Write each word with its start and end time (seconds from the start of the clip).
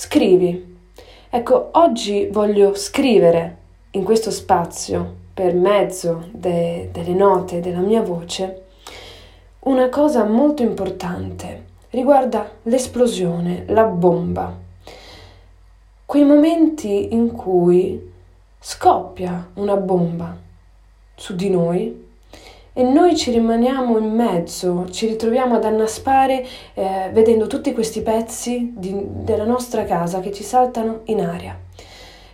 Scrivi. 0.00 0.76
Ecco, 1.28 1.70
oggi 1.72 2.28
voglio 2.30 2.72
scrivere 2.76 3.56
in 3.90 4.04
questo 4.04 4.30
spazio, 4.30 5.16
per 5.34 5.54
mezzo 5.54 6.28
de- 6.30 6.90
delle 6.92 7.14
note 7.14 7.58
della 7.58 7.80
mia 7.80 8.00
voce, 8.00 8.66
una 9.64 9.88
cosa 9.88 10.22
molto 10.22 10.62
importante. 10.62 11.64
Riguarda 11.90 12.48
l'esplosione, 12.62 13.64
la 13.70 13.86
bomba. 13.86 14.56
Quei 16.06 16.22
momenti 16.22 17.12
in 17.12 17.32
cui 17.32 18.00
scoppia 18.60 19.50
una 19.54 19.74
bomba 19.74 20.36
su 21.16 21.34
di 21.34 21.50
noi 21.50 22.07
e 22.78 22.84
noi 22.84 23.16
ci 23.16 23.32
rimaniamo 23.32 23.98
in 23.98 24.14
mezzo, 24.14 24.86
ci 24.90 25.08
ritroviamo 25.08 25.56
ad 25.56 25.64
annaspare 25.64 26.46
eh, 26.74 27.10
vedendo 27.12 27.48
tutti 27.48 27.72
questi 27.72 28.02
pezzi 28.02 28.72
di, 28.76 28.94
della 29.04 29.42
nostra 29.42 29.82
casa 29.82 30.20
che 30.20 30.30
ci 30.30 30.44
saltano 30.44 31.00
in 31.06 31.20
aria. 31.20 31.58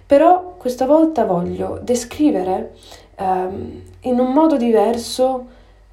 Però 0.04 0.56
questa 0.58 0.84
volta 0.84 1.24
voglio 1.24 1.80
descrivere 1.82 2.74
ehm, 3.16 3.82
in 4.00 4.18
un 4.18 4.32
modo 4.34 4.58
diverso 4.58 5.46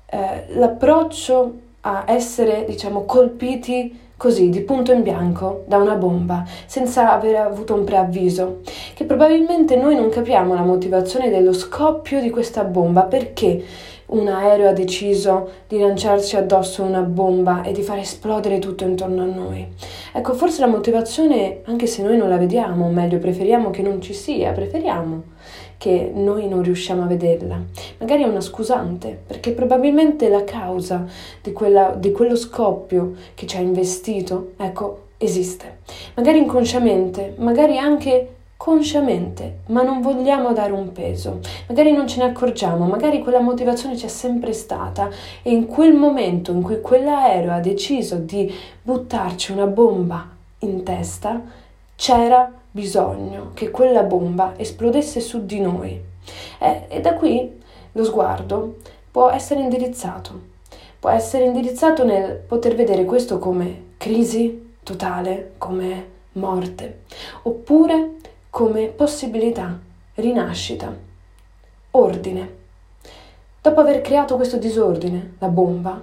eh, 0.07 0.47
l'approccio 0.49 1.53
a 1.79 2.03
essere, 2.07 2.65
diciamo, 2.67 3.05
colpiti 3.05 3.99
così, 4.17 4.49
di 4.49 4.59
punto 4.59 4.91
in 4.91 5.01
bianco, 5.01 5.63
da 5.65 5.77
una 5.77 5.95
bomba, 5.95 6.43
senza 6.65 7.13
aver 7.13 7.37
avuto 7.37 7.73
un 7.73 7.85
preavviso, 7.85 8.59
che 8.95 9.05
probabilmente 9.05 9.77
noi 9.77 9.95
non 9.95 10.09
capiamo 10.09 10.53
la 10.53 10.61
motivazione 10.61 11.29
dello 11.29 11.53
scoppio 11.53 12.19
di 12.19 12.29
questa 12.29 12.65
bomba, 12.65 13.03
perché 13.03 13.63
un 14.11 14.27
aereo 14.27 14.69
ha 14.69 14.73
deciso 14.73 15.49
di 15.67 15.79
lanciarci 15.79 16.35
addosso 16.35 16.83
una 16.83 17.01
bomba 17.01 17.63
e 17.63 17.71
di 17.71 17.81
far 17.81 17.99
esplodere 17.99 18.59
tutto 18.59 18.83
intorno 18.83 19.21
a 19.21 19.25
noi. 19.25 19.67
Ecco, 20.13 20.33
forse 20.33 20.61
la 20.61 20.67
motivazione, 20.67 21.61
anche 21.65 21.87
se 21.87 22.01
noi 22.03 22.17
non 22.17 22.29
la 22.29 22.37
vediamo, 22.37 22.85
o 22.85 22.89
meglio, 22.89 23.19
preferiamo 23.19 23.69
che 23.69 23.81
non 23.81 24.01
ci 24.01 24.13
sia, 24.13 24.51
preferiamo 24.51 25.23
che 25.77 26.11
noi 26.13 26.47
non 26.47 26.61
riusciamo 26.61 27.03
a 27.03 27.07
vederla. 27.07 27.59
Magari 27.99 28.23
è 28.23 28.27
una 28.27 28.41
scusante, 28.41 29.17
perché 29.25 29.51
probabilmente 29.51 30.29
la 30.29 30.43
causa 30.43 31.05
di, 31.41 31.51
quella, 31.53 31.95
di 31.97 32.11
quello 32.11 32.35
scoppio 32.35 33.13
che 33.33 33.47
ci 33.47 33.57
ha 33.57 33.61
investito, 33.61 34.51
ecco, 34.57 35.07
esiste. 35.17 35.79
Magari 36.15 36.39
inconsciamente, 36.39 37.33
magari 37.37 37.77
anche 37.77 38.27
consciamente, 38.61 39.61
ma 39.69 39.81
non 39.81 40.01
vogliamo 40.01 40.53
dare 40.53 40.71
un 40.71 40.91
peso. 40.91 41.39
Magari 41.67 41.93
non 41.93 42.07
ce 42.07 42.19
ne 42.19 42.29
accorgiamo, 42.29 42.85
magari 42.85 43.19
quella 43.23 43.39
motivazione 43.39 43.95
c'è 43.95 44.07
sempre 44.07 44.53
stata 44.53 45.09
e 45.41 45.49
in 45.49 45.65
quel 45.65 45.95
momento 45.95 46.51
in 46.51 46.61
cui 46.61 46.79
quell'aereo 46.79 47.53
ha 47.53 47.59
deciso 47.59 48.17
di 48.17 48.53
buttarci 48.83 49.51
una 49.51 49.65
bomba 49.65 50.29
in 50.59 50.83
testa, 50.83 51.41
c'era 51.95 52.51
bisogno 52.69 53.49
che 53.55 53.71
quella 53.71 54.03
bomba 54.03 54.53
esplodesse 54.55 55.21
su 55.21 55.43
di 55.43 55.59
noi. 55.59 55.99
Eh, 56.59 56.85
e 56.87 57.01
da 57.01 57.15
qui 57.15 57.59
lo 57.93 58.03
sguardo 58.03 58.75
può 59.09 59.31
essere 59.31 59.61
indirizzato. 59.61 60.39
Può 60.99 61.09
essere 61.09 61.45
indirizzato 61.45 62.05
nel 62.05 62.35
poter 62.35 62.75
vedere 62.75 63.05
questo 63.05 63.39
come 63.39 63.85
crisi 63.97 64.75
totale, 64.83 65.53
come 65.57 66.09
morte, 66.33 66.99
oppure 67.41 68.19
come 68.51 68.87
possibilità, 68.87 69.79
rinascita, 70.15 70.93
ordine. 71.91 72.55
Dopo 73.61 73.79
aver 73.79 74.01
creato 74.01 74.35
questo 74.35 74.57
disordine, 74.57 75.35
la 75.39 75.47
bomba, 75.47 75.99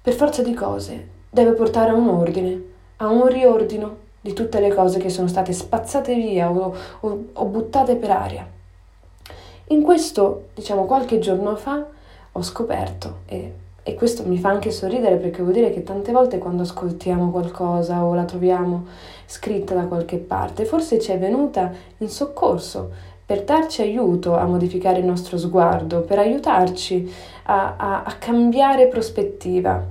per 0.00 0.14
forza 0.14 0.42
di 0.42 0.54
cose, 0.54 1.08
deve 1.28 1.52
portare 1.52 1.90
a 1.90 1.94
un 1.94 2.08
ordine, 2.08 2.62
a 2.96 3.08
un 3.08 3.28
riordino 3.28 3.96
di 4.18 4.32
tutte 4.32 4.60
le 4.60 4.74
cose 4.74 4.98
che 4.98 5.10
sono 5.10 5.28
state 5.28 5.52
spazzate 5.52 6.14
via 6.14 6.50
o, 6.50 6.74
o, 7.00 7.24
o 7.30 7.44
buttate 7.44 7.96
per 7.96 8.10
aria. 8.12 8.50
In 9.66 9.82
questo, 9.82 10.48
diciamo, 10.54 10.86
qualche 10.86 11.18
giorno 11.18 11.54
fa 11.54 11.84
ho 12.32 12.42
scoperto 12.42 13.18
e 13.26 13.52
e 13.88 13.94
questo 13.94 14.22
mi 14.26 14.36
fa 14.36 14.50
anche 14.50 14.70
sorridere 14.70 15.16
perché 15.16 15.40
vuol 15.40 15.54
dire 15.54 15.70
che 15.70 15.82
tante 15.82 16.12
volte 16.12 16.36
quando 16.36 16.62
ascoltiamo 16.62 17.30
qualcosa 17.30 18.04
o 18.04 18.12
la 18.12 18.24
troviamo 18.24 18.84
scritta 19.24 19.74
da 19.74 19.84
qualche 19.84 20.18
parte, 20.18 20.66
forse 20.66 21.00
ci 21.00 21.10
è 21.10 21.18
venuta 21.18 21.72
in 21.96 22.10
soccorso 22.10 22.90
per 23.24 23.44
darci 23.44 23.80
aiuto 23.80 24.36
a 24.36 24.44
modificare 24.44 24.98
il 24.98 25.06
nostro 25.06 25.38
sguardo, 25.38 26.02
per 26.02 26.18
aiutarci 26.18 27.10
a, 27.44 27.76
a, 27.78 28.02
a 28.02 28.12
cambiare 28.18 28.88
prospettiva. 28.88 29.82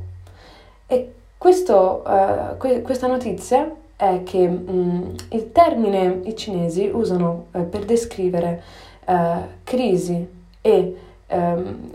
E 0.86 1.14
questo, 1.36 2.04
uh, 2.06 2.58
que- 2.58 2.82
questa 2.84 3.08
notizia 3.08 3.72
è 3.96 4.22
che 4.24 4.46
um, 4.46 5.16
il 5.30 5.52
termine 5.52 6.20
i 6.26 6.36
cinesi 6.36 6.88
usano 6.94 7.46
uh, 7.52 7.68
per 7.68 7.84
descrivere 7.86 8.62
uh, 9.06 9.14
crisi 9.64 10.28
e 10.62 10.98
um, 11.30 11.90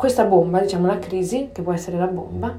questa 0.00 0.24
bomba, 0.24 0.60
diciamo 0.60 0.86
la 0.86 0.98
crisi, 0.98 1.50
che 1.52 1.60
può 1.60 1.74
essere 1.74 1.98
la 1.98 2.06
bomba, 2.06 2.56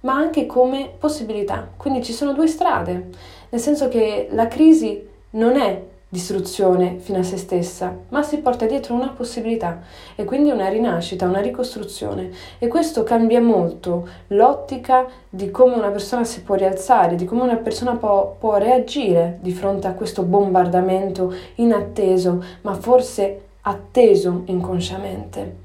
ma 0.00 0.14
anche 0.14 0.46
come 0.46 0.90
possibilità. 0.98 1.68
Quindi 1.76 2.02
ci 2.02 2.14
sono 2.14 2.32
due 2.32 2.46
strade, 2.46 3.10
nel 3.50 3.60
senso 3.60 3.88
che 3.88 4.28
la 4.30 4.48
crisi 4.48 5.06
non 5.32 5.56
è 5.56 5.82
distruzione 6.08 6.96
fino 7.00 7.18
a 7.18 7.22
se 7.22 7.36
stessa, 7.36 7.94
ma 8.08 8.22
si 8.22 8.38
porta 8.38 8.64
dietro 8.64 8.94
una 8.94 9.10
possibilità 9.10 9.82
e 10.14 10.24
quindi 10.24 10.50
una 10.50 10.70
rinascita, 10.70 11.28
una 11.28 11.42
ricostruzione 11.42 12.30
e 12.58 12.66
questo 12.66 13.02
cambia 13.02 13.42
molto 13.42 14.08
l'ottica 14.28 15.06
di 15.28 15.50
come 15.50 15.74
una 15.74 15.90
persona 15.90 16.24
si 16.24 16.40
può 16.42 16.54
rialzare, 16.54 17.16
di 17.16 17.26
come 17.26 17.42
una 17.42 17.56
persona 17.56 17.96
può, 17.96 18.36
può 18.38 18.56
reagire 18.56 19.36
di 19.42 19.52
fronte 19.52 19.86
a 19.86 19.92
questo 19.92 20.22
bombardamento 20.22 21.30
inatteso, 21.56 22.42
ma 22.62 22.72
forse 22.72 23.40
atteso 23.60 24.42
inconsciamente. 24.46 25.56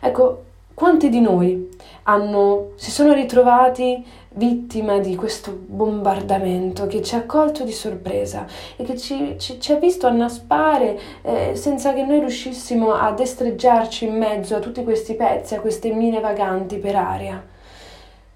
Ecco, 0.00 0.44
quanti 0.76 1.08
di 1.08 1.22
noi 1.22 1.70
hanno, 2.02 2.72
si 2.74 2.90
sono 2.90 3.14
ritrovati 3.14 4.04
vittima 4.34 4.98
di 4.98 5.16
questo 5.16 5.58
bombardamento 5.58 6.86
che 6.86 7.00
ci 7.00 7.14
ha 7.14 7.24
colto 7.24 7.64
di 7.64 7.72
sorpresa 7.72 8.44
e 8.76 8.84
che 8.84 8.98
ci, 8.98 9.36
ci, 9.38 9.58
ci 9.58 9.72
ha 9.72 9.76
visto 9.76 10.06
annaspare 10.06 10.98
eh, 11.22 11.56
senza 11.56 11.94
che 11.94 12.04
noi 12.04 12.18
riuscissimo 12.18 12.92
a 12.92 13.10
destreggiarci 13.12 14.04
in 14.04 14.18
mezzo 14.18 14.54
a 14.54 14.58
tutti 14.58 14.84
questi 14.84 15.14
pezzi, 15.14 15.54
a 15.54 15.60
queste 15.60 15.90
mine 15.92 16.20
vaganti 16.20 16.76
per 16.76 16.94
aria. 16.94 17.42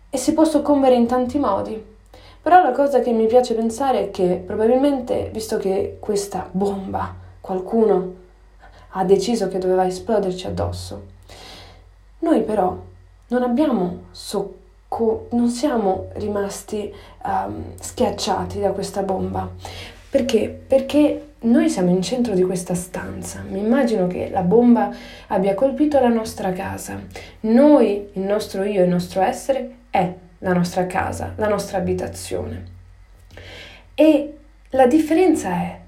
E 0.08 0.16
si 0.16 0.32
può 0.32 0.44
soccombere 0.44 0.94
in 0.94 1.06
tanti 1.06 1.38
modi. 1.38 1.84
Però 2.40 2.62
la 2.62 2.72
cosa 2.72 3.00
che 3.00 3.12
mi 3.12 3.26
piace 3.26 3.52
pensare 3.52 4.04
è 4.04 4.10
che 4.10 4.42
probabilmente, 4.46 5.28
visto 5.30 5.58
che 5.58 5.98
questa 6.00 6.48
bomba 6.50 7.14
qualcuno 7.38 8.14
ha 8.92 9.04
deciso 9.04 9.48
che 9.48 9.58
doveva 9.58 9.86
esploderci 9.86 10.46
addosso, 10.46 11.09
noi 12.20 12.42
però 12.42 12.76
non 13.28 13.42
abbiamo 13.42 14.04
socco- 14.10 15.28
non 15.32 15.48
siamo 15.48 16.08
rimasti 16.14 16.92
um, 17.24 17.74
schiacciati 17.78 18.60
da 18.60 18.70
questa 18.70 19.02
bomba. 19.02 19.48
Perché? 20.10 20.48
Perché 20.66 21.26
noi 21.42 21.70
siamo 21.70 21.90
in 21.90 22.02
centro 22.02 22.34
di 22.34 22.42
questa 22.42 22.74
stanza. 22.74 23.42
Mi 23.48 23.60
immagino 23.60 24.06
che 24.06 24.28
la 24.30 24.42
bomba 24.42 24.92
abbia 25.28 25.54
colpito 25.54 26.00
la 26.00 26.08
nostra 26.08 26.52
casa. 26.52 27.00
Noi, 27.40 28.08
il 28.12 28.22
nostro 28.22 28.64
io, 28.64 28.82
il 28.82 28.90
nostro 28.90 29.22
essere 29.22 29.76
è 29.90 30.12
la 30.38 30.52
nostra 30.52 30.86
casa, 30.86 31.32
la 31.36 31.48
nostra 31.48 31.78
abitazione. 31.78 32.64
E 33.94 34.34
la 34.70 34.86
differenza 34.86 35.50
è 35.50 35.78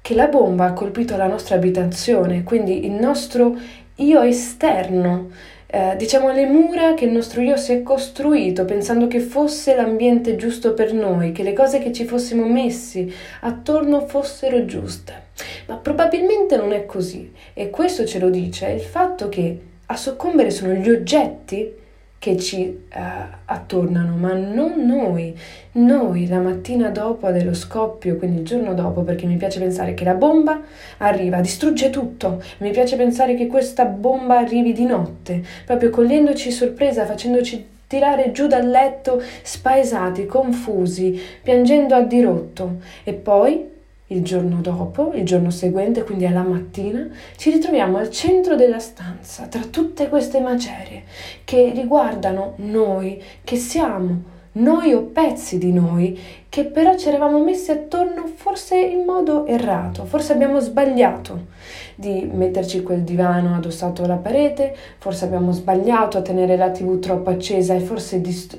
che 0.00 0.14
la 0.14 0.28
bomba 0.28 0.66
ha 0.66 0.72
colpito 0.72 1.16
la 1.16 1.26
nostra 1.26 1.56
abitazione, 1.56 2.42
quindi 2.42 2.84
il 2.84 2.92
nostro 2.92 3.56
io 3.96 4.22
esterno, 4.22 5.30
eh, 5.72 5.94
diciamo 5.96 6.32
le 6.32 6.46
mura 6.46 6.94
che 6.94 7.04
il 7.04 7.12
nostro 7.12 7.40
io 7.40 7.56
si 7.56 7.72
è 7.72 7.82
costruito 7.82 8.64
pensando 8.64 9.06
che 9.06 9.20
fosse 9.20 9.76
l'ambiente 9.76 10.34
giusto 10.34 10.74
per 10.74 10.92
noi, 10.92 11.30
che 11.30 11.44
le 11.44 11.52
cose 11.52 11.78
che 11.78 11.92
ci 11.92 12.04
fossimo 12.04 12.44
messi 12.44 13.12
attorno 13.42 14.06
fossero 14.06 14.64
giuste. 14.64 15.28
Ma 15.66 15.76
probabilmente 15.76 16.56
non 16.56 16.72
è 16.72 16.86
così 16.86 17.32
e 17.54 17.70
questo 17.70 18.04
ce 18.04 18.18
lo 18.18 18.30
dice 18.30 18.68
il 18.70 18.80
fatto 18.80 19.28
che 19.28 19.60
a 19.86 19.96
soccombere 19.96 20.50
sono 20.50 20.72
gli 20.72 20.90
oggetti 20.90 21.78
che 22.20 22.36
ci 22.36 22.66
uh, 22.66 22.98
attornano, 23.46 24.14
ma 24.14 24.34
non 24.34 24.84
noi. 24.84 25.34
Noi 25.72 26.28
la 26.28 26.38
mattina 26.38 26.90
dopo 26.90 27.30
dello 27.30 27.54
scoppio, 27.54 28.16
quindi 28.16 28.40
il 28.40 28.44
giorno 28.44 28.74
dopo, 28.74 29.00
perché 29.00 29.24
mi 29.24 29.36
piace 29.36 29.58
pensare 29.58 29.94
che 29.94 30.04
la 30.04 30.12
bomba 30.12 30.60
arriva, 30.98 31.40
distrugge 31.40 31.88
tutto. 31.88 32.42
Mi 32.58 32.72
piace 32.72 32.96
pensare 32.96 33.34
che 33.34 33.46
questa 33.46 33.86
bomba 33.86 34.36
arrivi 34.36 34.74
di 34.74 34.84
notte, 34.84 35.42
proprio 35.64 35.88
cogliendoci 35.88 36.50
sorpresa, 36.50 37.06
facendoci 37.06 37.66
tirare 37.86 38.32
giù 38.32 38.46
dal 38.46 38.68
letto 38.68 39.22
spaesati, 39.42 40.26
confusi, 40.26 41.18
piangendo 41.42 41.94
a 41.94 42.02
dirotto. 42.02 42.80
E 43.02 43.14
poi 43.14 43.66
il 44.12 44.22
giorno 44.22 44.60
dopo, 44.60 45.12
il 45.14 45.24
giorno 45.24 45.50
seguente, 45.50 46.04
quindi 46.04 46.26
alla 46.26 46.42
mattina, 46.42 47.08
ci 47.36 47.50
ritroviamo 47.50 47.98
al 47.98 48.10
centro 48.10 48.56
della 48.56 48.78
stanza, 48.78 49.46
tra 49.46 49.62
tutte 49.62 50.08
queste 50.08 50.40
macerie 50.40 51.04
che 51.44 51.72
riguardano 51.74 52.54
noi, 52.56 53.22
che 53.44 53.56
siamo 53.56 54.38
noi 54.52 54.92
o 54.94 55.02
pezzi 55.02 55.58
di 55.58 55.72
noi 55.72 56.18
che 56.48 56.64
però 56.64 56.96
ci 56.96 57.06
eravamo 57.06 57.38
messi 57.38 57.70
attorno 57.70 58.26
forse 58.34 58.76
in 58.76 59.04
modo 59.04 59.46
errato, 59.46 60.04
forse 60.04 60.32
abbiamo 60.32 60.58
sbagliato 60.58 61.46
di 61.94 62.28
metterci 62.32 62.82
quel 62.82 63.02
divano 63.02 63.54
addossato 63.54 64.02
alla 64.02 64.16
parete, 64.16 64.74
forse 64.98 65.26
abbiamo 65.26 65.52
sbagliato 65.52 66.18
a 66.18 66.22
tenere 66.22 66.56
la 66.56 66.70
tv 66.70 66.98
troppo 66.98 67.30
accesa 67.30 67.74
e 67.74 67.80
forse 67.80 68.20
dist- 68.20 68.58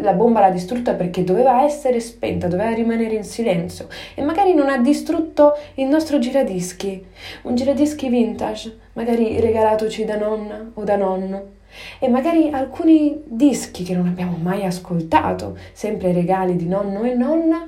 la 0.00 0.12
bomba 0.12 0.38
l'ha 0.38 0.50
distrutta 0.50 0.94
perché 0.94 1.24
doveva 1.24 1.64
essere 1.64 1.98
spenta, 1.98 2.46
doveva 2.46 2.72
rimanere 2.72 3.14
in 3.14 3.24
silenzio 3.24 3.88
e 4.14 4.22
magari 4.22 4.54
non 4.54 4.68
ha 4.68 4.78
distrutto 4.78 5.54
il 5.74 5.86
nostro 5.86 6.20
giradischi, 6.20 7.04
un 7.42 7.56
giradischi 7.56 8.08
vintage, 8.08 8.78
magari 8.92 9.40
regalatoci 9.40 10.04
da 10.04 10.16
nonna 10.16 10.70
o 10.74 10.84
da 10.84 10.94
nonno 10.94 11.60
e 11.98 12.08
magari 12.08 12.50
alcuni 12.50 13.22
dischi 13.24 13.82
che 13.82 13.94
non 13.94 14.06
abbiamo 14.06 14.36
mai 14.40 14.64
ascoltato, 14.64 15.56
sempre 15.72 16.12
regali 16.12 16.56
di 16.56 16.66
nonno 16.66 17.02
e 17.02 17.14
nonna, 17.14 17.66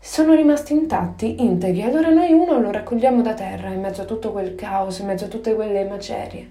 sono 0.00 0.34
rimasti 0.34 0.72
intatti, 0.72 1.42
integri. 1.42 1.82
Allora 1.82 2.08
noi 2.08 2.32
uno 2.32 2.60
lo 2.60 2.70
raccogliamo 2.70 3.22
da 3.22 3.34
terra 3.34 3.68
in 3.68 3.80
mezzo 3.80 4.02
a 4.02 4.04
tutto 4.04 4.32
quel 4.32 4.54
caos, 4.54 4.98
in 4.98 5.06
mezzo 5.06 5.24
a 5.24 5.28
tutte 5.28 5.54
quelle 5.54 5.84
macerie 5.84 6.50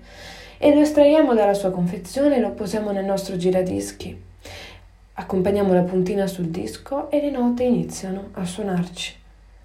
e 0.58 0.74
lo 0.74 0.82
estraiamo 0.82 1.34
dalla 1.34 1.54
sua 1.54 1.72
confezione 1.72 2.38
e 2.38 2.40
lo 2.40 2.52
posiamo 2.52 2.92
nel 2.92 3.06
nostro 3.06 3.38
giradischi. 3.38 4.24
Accompagniamo 5.14 5.74
la 5.74 5.84
puntina 5.84 6.28
sul 6.28 6.48
disco 6.48 7.10
e 7.10 7.22
le 7.22 7.30
note 7.30 7.64
iniziano 7.64 8.30
a 8.34 8.46
suonarci, 8.46 9.16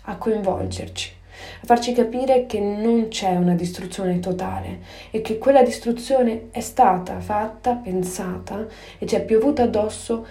a 0.05 0.17
coinvolgerci 0.17 1.21
a 1.61 1.67
farci 1.67 1.93
capire 1.93 2.47
che 2.47 2.61
non 2.61 3.09
c'è 3.09 3.31
una 3.37 3.55
distruzione 3.55 4.21
totale 4.21 4.81
e 5.11 5.21
che 5.21 5.39
quella 5.39 5.63
distruzione 5.63 6.49
è 6.51 6.61
stata 6.61 7.21
fatta, 7.21 7.75
pensata 7.75 8.67
e 8.99 9.07
ci 9.07 9.15
è 9.15 9.23
piovuta 9.23 9.63
addosso 9.65 10.27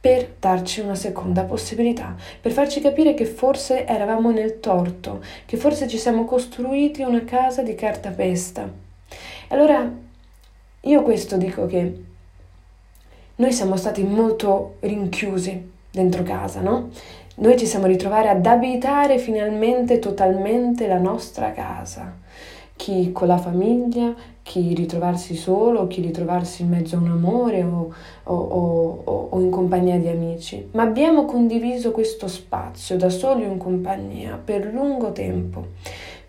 per 0.00 0.34
darci 0.38 0.80
una 0.80 0.94
seconda 0.94 1.42
possibilità, 1.42 2.14
per 2.40 2.52
farci 2.52 2.80
capire 2.80 3.14
che 3.14 3.24
forse 3.24 3.86
eravamo 3.86 4.30
nel 4.30 4.60
torto, 4.60 5.20
che 5.44 5.56
forse 5.56 5.88
ci 5.88 5.98
siamo 5.98 6.24
costruiti 6.24 7.02
una 7.02 7.24
casa 7.24 7.62
di 7.62 7.74
cartapesta. 7.74 8.70
Allora, 9.48 9.90
io 10.82 11.02
questo 11.02 11.36
dico 11.36 11.66
che 11.66 12.04
noi 13.34 13.52
siamo 13.52 13.76
stati 13.76 14.04
molto 14.04 14.76
rinchiusi 14.80 15.72
dentro 15.90 16.22
casa, 16.22 16.60
no? 16.60 16.90
Noi 17.38 17.58
ci 17.58 17.66
siamo 17.66 17.84
ritrovati 17.84 18.28
ad 18.28 18.46
abitare 18.46 19.18
finalmente 19.18 19.98
totalmente 19.98 20.86
la 20.86 20.98
nostra 20.98 21.52
casa. 21.52 22.16
Chi 22.74 23.12
con 23.12 23.28
la 23.28 23.36
famiglia, 23.36 24.14
chi 24.42 24.72
ritrovarsi 24.72 25.34
solo, 25.34 25.86
chi 25.86 26.00
ritrovarsi 26.00 26.62
in 26.62 26.70
mezzo 26.70 26.96
a 26.96 27.00
un 27.00 27.10
amore 27.10 27.62
o, 27.62 27.92
o, 28.22 28.34
o, 28.34 29.28
o 29.30 29.40
in 29.40 29.50
compagnia 29.50 29.98
di 29.98 30.08
amici. 30.08 30.66
Ma 30.72 30.84
abbiamo 30.84 31.26
condiviso 31.26 31.90
questo 31.90 32.26
spazio 32.26 32.96
da 32.96 33.10
soli 33.10 33.44
o 33.44 33.48
in 33.48 33.58
compagnia 33.58 34.40
per 34.42 34.72
lungo 34.72 35.12
tempo 35.12 35.66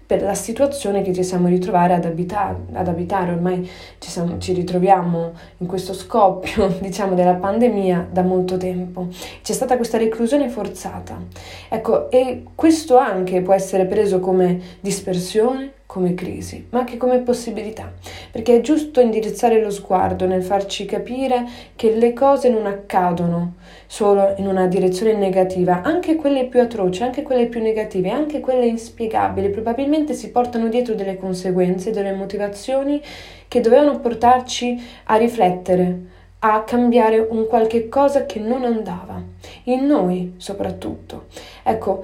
per 0.07 0.21
la 0.21 0.33
situazione 0.35 1.01
che 1.01 1.13
ci 1.13 1.21
siamo 1.21 1.49
ritrovati 1.49 1.91
ad 1.91 2.05
abitare, 2.05 2.55
ad 2.71 2.87
abitare. 2.87 3.33
ormai 3.33 3.69
ci, 3.99 4.09
siamo, 4.09 4.37
ci, 4.37 4.53
ritroviamo 4.53 5.33
in 5.57 5.67
questo 5.67 5.93
scoppio, 5.93 6.67
diciamo, 6.79 7.13
della 7.13 7.35
pandemia 7.35 8.07
da 8.09 8.21
molto 8.21 8.55
tempo. 8.55 9.09
C'è 9.43 9.51
stata 9.51 9.75
questa 9.75 9.97
reclusione 9.97 10.47
forzata. 10.47 11.21
Ecco, 11.67 12.09
e 12.09 12.45
questo 12.55 12.95
anche 12.97 13.41
può 13.41 13.53
essere 13.53 13.85
preso 13.85 14.21
come 14.21 14.61
dispersione, 14.79 15.73
come 15.87 16.13
crisi, 16.13 16.67
ma 16.69 16.79
anche 16.79 16.97
come 16.97 17.19
possibilità, 17.19 17.91
perché 18.29 18.57
è 18.57 18.61
giusto 18.61 18.99
indirizzare 18.99 19.61
lo 19.61 19.71
sguardo 19.71 20.27
nel 20.27 20.43
farci 20.43 20.85
capire 20.85 21.47
che 21.75 21.95
le 21.95 22.11
cose 22.11 22.49
non 22.49 22.65
accadono 22.65 23.53
solo 23.87 24.35
in 24.37 24.47
una 24.47 24.67
direzione 24.67 25.13
negativa, 25.13 25.81
anche 25.81 26.15
quelle 26.15 26.45
più 26.45 26.59
atroci, 26.59 27.03
anche 27.03 27.23
quelle 27.23 27.47
più 27.47 27.61
negative, 27.61 28.09
anche 28.09 28.41
quelle 28.41 28.67
inspiegabili, 28.67 29.49
probabilmente 29.49 30.13
si 30.13 30.29
portano 30.29 30.67
dietro 30.67 30.93
delle 30.93 31.17
conseguenze, 31.17 31.91
delle 31.91 32.11
motivazioni 32.11 33.01
che 33.47 33.61
dovevano 33.61 33.99
portarci 33.99 34.77
a 35.05 35.15
riflettere, 35.15 35.99
a 36.39 36.63
cambiare 36.63 37.17
un 37.17 37.47
qualche 37.47 37.87
cosa 37.87 38.25
che 38.25 38.39
non 38.39 38.65
andava, 38.65 39.23
in 39.63 39.85
noi 39.85 40.33
soprattutto. 40.35 41.27
Ecco, 41.63 42.03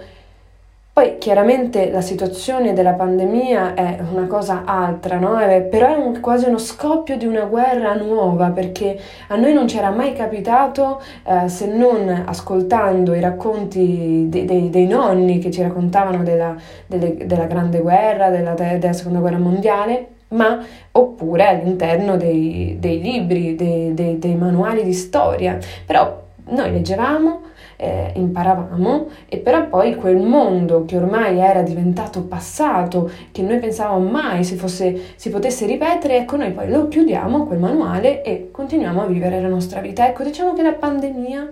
poi 0.94 1.18
chiaramente 1.18 1.90
la 1.90 2.02
situazione 2.02 2.74
della 2.74 2.94
pandemia 2.94 3.74
è 3.74 3.98
una 4.12 4.28
cosa 4.28 4.62
altra, 4.64 5.18
no? 5.18 5.40
è, 5.40 5.62
però 5.64 5.88
è 5.88 5.96
un, 5.96 6.20
quasi 6.20 6.46
uno 6.46 6.60
scoppio 6.60 7.18
di 7.18 7.26
una 7.26 7.46
guerra 7.46 7.96
nuova 7.96 8.52
perché 8.52 9.00
a 9.30 9.36
noi 9.36 9.54
non 9.54 9.66
c'era 9.66 9.90
mai 9.90 10.14
capitato 10.14 11.02
eh, 11.26 11.50
se 11.50 11.66
non 11.66 12.26
ascoltando 12.28 13.16
i 13.16 13.20
racconti 13.22 14.28
de, 14.30 14.46
de, 14.46 14.70
dei 14.70 14.86
nonni 14.86 15.40
che 15.40 15.50
ci 15.50 15.64
raccontavano 15.64 16.22
della, 16.22 16.56
delle, 16.86 17.26
della 17.26 17.46
Grande 17.46 17.80
Guerra, 17.80 18.30
della, 18.30 18.54
della 18.54 18.94
Seconda 18.94 19.18
Guerra 19.18 19.40
Mondiale, 19.40 20.08
ma 20.28 20.64
oppure 20.92 21.48
all'interno 21.48 22.18
dei, 22.18 22.78
dei 22.80 23.02
libri, 23.02 23.56
dei, 23.56 23.96
dei, 23.96 24.20
dei 24.20 24.36
manuali 24.36 24.84
di 24.84 24.94
storia. 24.94 25.58
Però 25.88 26.22
noi 26.50 26.72
leggevamo 26.72 27.42
eh, 27.84 28.12
imparavamo 28.16 29.08
e 29.28 29.38
però 29.40 29.68
poi 29.68 29.96
quel 29.96 30.18
mondo 30.18 30.86
che 30.86 30.96
ormai 30.96 31.40
era 31.40 31.62
diventato 31.62 32.24
passato, 32.24 33.12
che 33.32 33.42
noi 33.42 33.60
pensavamo 33.60 34.10
mai 34.10 34.46
si, 34.46 34.56
fosse, 34.56 35.16
si 35.16 35.30
potesse 35.30 35.66
ripetere, 35.66 36.18
ecco 36.18 36.38
noi 36.38 36.52
poi 36.52 36.70
lo 36.70 36.88
chiudiamo 36.88 37.46
quel 37.46 37.60
manuale 37.60 38.24
e 38.24 38.50
continuiamo 38.52 39.02
a 39.02 39.06
vivere 39.06 39.42
la 39.42 39.50
nostra 39.50 39.82
vita. 39.82 40.08
Ecco, 40.08 40.24
diciamo 40.24 40.54
che 40.54 40.64
la 40.64 40.74
pandemia 40.74 41.50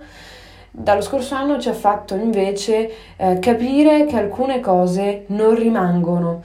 dallo 0.73 1.01
scorso 1.01 1.35
anno 1.35 1.59
ci 1.59 1.67
ha 1.67 1.73
fatto 1.73 2.15
invece 2.15 2.89
eh, 3.17 3.39
capire 3.39 4.05
che 4.05 4.15
alcune 4.15 4.61
cose 4.61 5.25
non 5.27 5.53
rimangono 5.53 6.41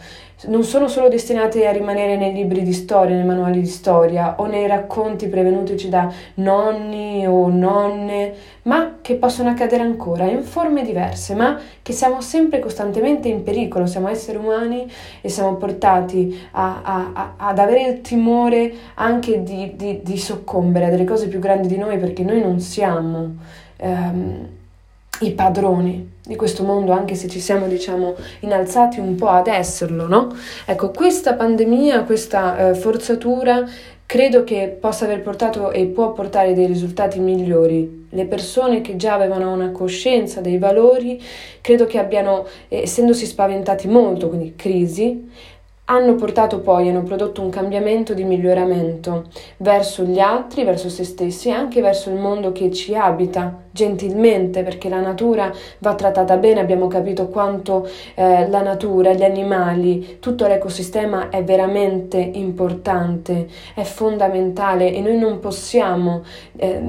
non 0.46 0.64
sono 0.64 0.88
solo 0.88 1.08
destinate 1.08 1.66
a 1.66 1.72
rimanere 1.72 2.16
nei 2.16 2.32
libri 2.32 2.62
di 2.62 2.72
storia, 2.72 3.14
nei 3.14 3.24
manuali 3.24 3.60
di 3.60 3.66
storia 3.66 4.36
o 4.38 4.46
nei 4.46 4.66
racconti 4.66 5.28
prevenutici 5.28 5.88
da 5.88 6.12
nonni 6.34 7.26
o 7.26 7.48
nonne, 7.48 8.34
ma 8.62 8.98
che 9.00 9.14
possono 9.14 9.50
accadere 9.50 9.82
ancora 9.82 10.24
in 10.24 10.42
forme 10.42 10.82
diverse, 10.84 11.34
ma 11.34 11.58
che 11.82 11.92
siamo 11.92 12.20
sempre 12.20 12.58
costantemente 12.58 13.28
in 13.28 13.42
pericolo, 13.42 13.86
siamo 13.86 14.08
esseri 14.08 14.38
umani 14.38 14.90
e 15.20 15.28
siamo 15.28 15.54
portati 15.56 16.38
a, 16.52 16.82
a, 16.82 17.10
a, 17.12 17.34
ad 17.36 17.58
avere 17.58 17.88
il 17.88 18.00
timore 18.00 18.72
anche 18.94 19.42
di, 19.42 19.74
di, 19.76 20.00
di, 20.02 20.18
soccombere 20.18 20.86
a 20.86 20.90
delle 20.90 21.04
cose 21.04 21.28
più 21.28 21.38
grandi 21.38 21.68
di 21.68 21.76
noi 21.76 21.98
perché 21.98 22.22
noi 22.22 22.40
non 22.40 22.60
siamo. 22.60 23.36
Um, 23.78 24.55
i 25.20 25.32
padroni 25.32 26.14
di 26.26 26.36
questo 26.36 26.64
mondo, 26.64 26.92
anche 26.92 27.14
se 27.14 27.28
ci 27.28 27.40
siamo, 27.40 27.66
diciamo, 27.68 28.14
innalzati 28.40 28.98
un 28.98 29.14
po' 29.14 29.28
ad 29.28 29.46
esserlo, 29.46 30.08
no? 30.08 30.34
Ecco, 30.64 30.90
questa 30.90 31.34
pandemia, 31.34 32.02
questa 32.02 32.70
eh, 32.70 32.74
forzatura, 32.74 33.64
credo 34.04 34.44
che 34.44 34.76
possa 34.80 35.04
aver 35.04 35.22
portato 35.22 35.70
e 35.70 35.86
può 35.86 36.12
portare 36.12 36.52
dei 36.52 36.66
risultati 36.66 37.20
migliori. 37.20 38.06
Le 38.10 38.26
persone 38.26 38.80
che 38.80 38.96
già 38.96 39.14
avevano 39.14 39.52
una 39.52 39.70
coscienza 39.70 40.40
dei 40.40 40.58
valori, 40.58 41.22
credo 41.60 41.86
che 41.86 41.98
abbiano, 41.98 42.46
eh, 42.68 42.82
essendosi 42.82 43.24
spaventati 43.24 43.88
molto, 43.88 44.28
quindi 44.28 44.54
crisi, 44.56 45.28
hanno 45.88 46.16
portato 46.16 46.60
poi, 46.60 46.88
hanno 46.88 47.04
prodotto 47.04 47.42
un 47.42 47.50
cambiamento 47.50 48.12
di 48.12 48.24
miglioramento 48.24 49.26
verso 49.58 50.02
gli 50.02 50.18
altri, 50.18 50.64
verso 50.64 50.88
se 50.88 51.04
stessi 51.04 51.48
e 51.48 51.52
anche 51.52 51.80
verso 51.80 52.10
il 52.10 52.16
mondo 52.16 52.50
che 52.50 52.72
ci 52.72 52.96
abita 52.96 53.65
gentilmente 53.76 54.62
perché 54.62 54.88
la 54.88 55.00
natura 55.00 55.52
va 55.78 55.94
trattata 55.94 56.38
bene, 56.38 56.60
abbiamo 56.60 56.88
capito 56.88 57.28
quanto 57.28 57.86
eh, 58.14 58.48
la 58.48 58.62
natura, 58.62 59.12
gli 59.12 59.22
animali, 59.22 60.16
tutto 60.18 60.46
l'ecosistema 60.46 61.28
è 61.28 61.44
veramente 61.44 62.16
importante, 62.16 63.46
è 63.74 63.82
fondamentale 63.82 64.94
e 64.94 65.00
noi 65.00 65.18
non 65.18 65.38
possiamo 65.40 66.24
eh, 66.56 66.80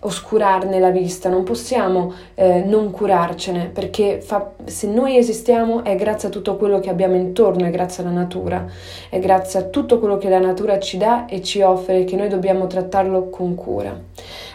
oscurarne 0.00 0.78
la 0.78 0.90
vista, 0.90 1.28
non 1.28 1.42
possiamo 1.42 2.12
eh, 2.34 2.62
non 2.62 2.92
curarcene 2.92 3.66
perché 3.66 4.20
fa, 4.20 4.52
se 4.64 4.86
noi 4.86 5.16
esistiamo 5.16 5.82
è 5.82 5.96
grazie 5.96 6.28
a 6.28 6.30
tutto 6.30 6.56
quello 6.56 6.78
che 6.78 6.90
abbiamo 6.90 7.16
intorno, 7.16 7.66
è 7.66 7.70
grazie 7.70 8.04
alla 8.04 8.12
natura, 8.12 8.64
è 9.08 9.18
grazie 9.18 9.58
a 9.58 9.62
tutto 9.64 9.98
quello 9.98 10.16
che 10.16 10.28
la 10.28 10.38
natura 10.38 10.78
ci 10.78 10.96
dà 10.96 11.26
e 11.26 11.42
ci 11.42 11.60
offre 11.60 12.04
che 12.04 12.14
noi 12.14 12.28
dobbiamo 12.28 12.68
trattarlo 12.68 13.28
con 13.30 13.56
cura. 13.56 13.98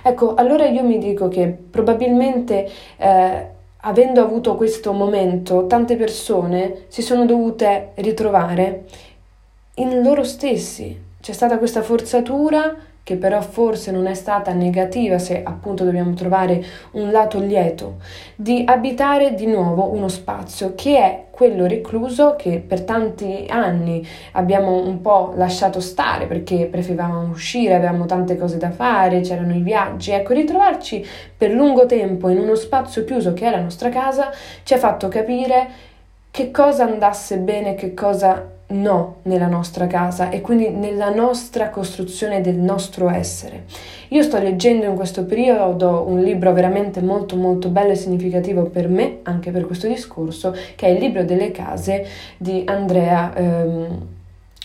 Ecco, 0.08 0.36
allora 0.36 0.68
io 0.68 0.84
mi 0.84 1.00
dico 1.00 1.30
che 1.30 1.48
probabilmente 1.48 2.70
eh, 2.98 3.48
avendo 3.78 4.22
avuto 4.22 4.56
questo 4.56 4.94
momento, 4.94 5.66
tante 5.66 5.96
persone 5.96 6.84
si 6.90 7.02
sono 7.02 7.26
dovute 7.26 7.94
ritrovare 7.96 8.86
in 9.78 10.04
loro 10.04 10.24
stessi. 10.24 10.96
C'è 11.20 11.32
stata 11.32 11.58
questa 11.58 11.82
forzatura 11.82 12.76
che 13.06 13.18
però 13.18 13.40
forse 13.40 13.92
non 13.92 14.08
è 14.08 14.16
stata 14.16 14.52
negativa 14.52 15.20
se 15.20 15.44
appunto 15.44 15.84
dobbiamo 15.84 16.16
trovare 16.16 16.66
un 16.94 17.12
lato 17.12 17.40
lieto, 17.40 17.98
di 18.36 18.64
abitare 18.66 19.36
di 19.36 19.46
nuovo 19.46 19.94
uno 19.94 20.08
spazio 20.08 20.74
che 20.74 20.98
è 20.98 21.26
quello 21.30 21.68
recluso 21.68 22.36
che 22.36 22.64
per 22.68 22.82
tanti 22.82 23.46
anni 23.48 24.04
abbiamo 24.32 24.82
un 24.84 25.02
po' 25.02 25.34
lasciato 25.36 25.80
stare 25.80 26.26
perché 26.26 26.66
preferivamo 26.66 27.30
uscire, 27.30 27.76
avevamo 27.76 28.08
tante 28.08 28.38
cose 28.38 28.58
da 28.58 28.72
fare, 28.72 29.22
c'erano 29.22 29.54
i 29.54 29.62
viaggi. 29.62 30.10
Ecco, 30.10 30.34
ritrovarci 30.34 31.06
per 31.38 31.52
lungo 31.52 31.86
tempo 31.86 32.30
in 32.30 32.40
uno 32.40 32.56
spazio 32.56 33.06
chiuso 33.06 33.34
che 33.34 33.46
è 33.46 33.52
la 33.52 33.62
nostra 33.62 33.90
casa 33.90 34.32
ci 34.64 34.74
ha 34.74 34.78
fatto 34.80 35.10
capire 35.10 35.68
che 36.32 36.50
cosa 36.50 36.86
andasse 36.86 37.38
bene, 37.38 37.76
che 37.76 37.94
cosa 37.94 38.54
no 38.68 39.18
nella 39.24 39.48
nostra 39.48 39.86
casa 39.88 40.30
e 40.30 40.42
quindi 40.42 40.70
nella 40.70 41.14
nostra 41.14 41.70
costruzione 41.70 42.42
del 42.42 42.56
nostro 42.56 43.10
essere. 43.10 43.66
Io 44.10 44.24
sto 44.24 44.40
leggendo 44.40 44.86
in 44.86 44.96
questo 44.96 45.26
periodo 45.26 46.06
un 46.08 46.22
libro 46.22 46.52
veramente 46.54 47.02
molto 47.02 47.36
molto 47.36 47.70
bello 47.70 47.92
e 47.92 47.96
significativo 47.96 48.64
per 48.64 48.88
me, 48.88 49.20
anche 49.24 49.52
per 49.52 49.66
questo 49.66 49.88
discorso, 49.88 50.56
che 50.76 50.88
è 50.88 50.90
il 50.90 51.00
libro 51.00 51.24
delle 51.24 51.52
case 51.52 52.06
di 52.38 52.64
Andrea, 52.66 53.34
ehm, 53.36 54.08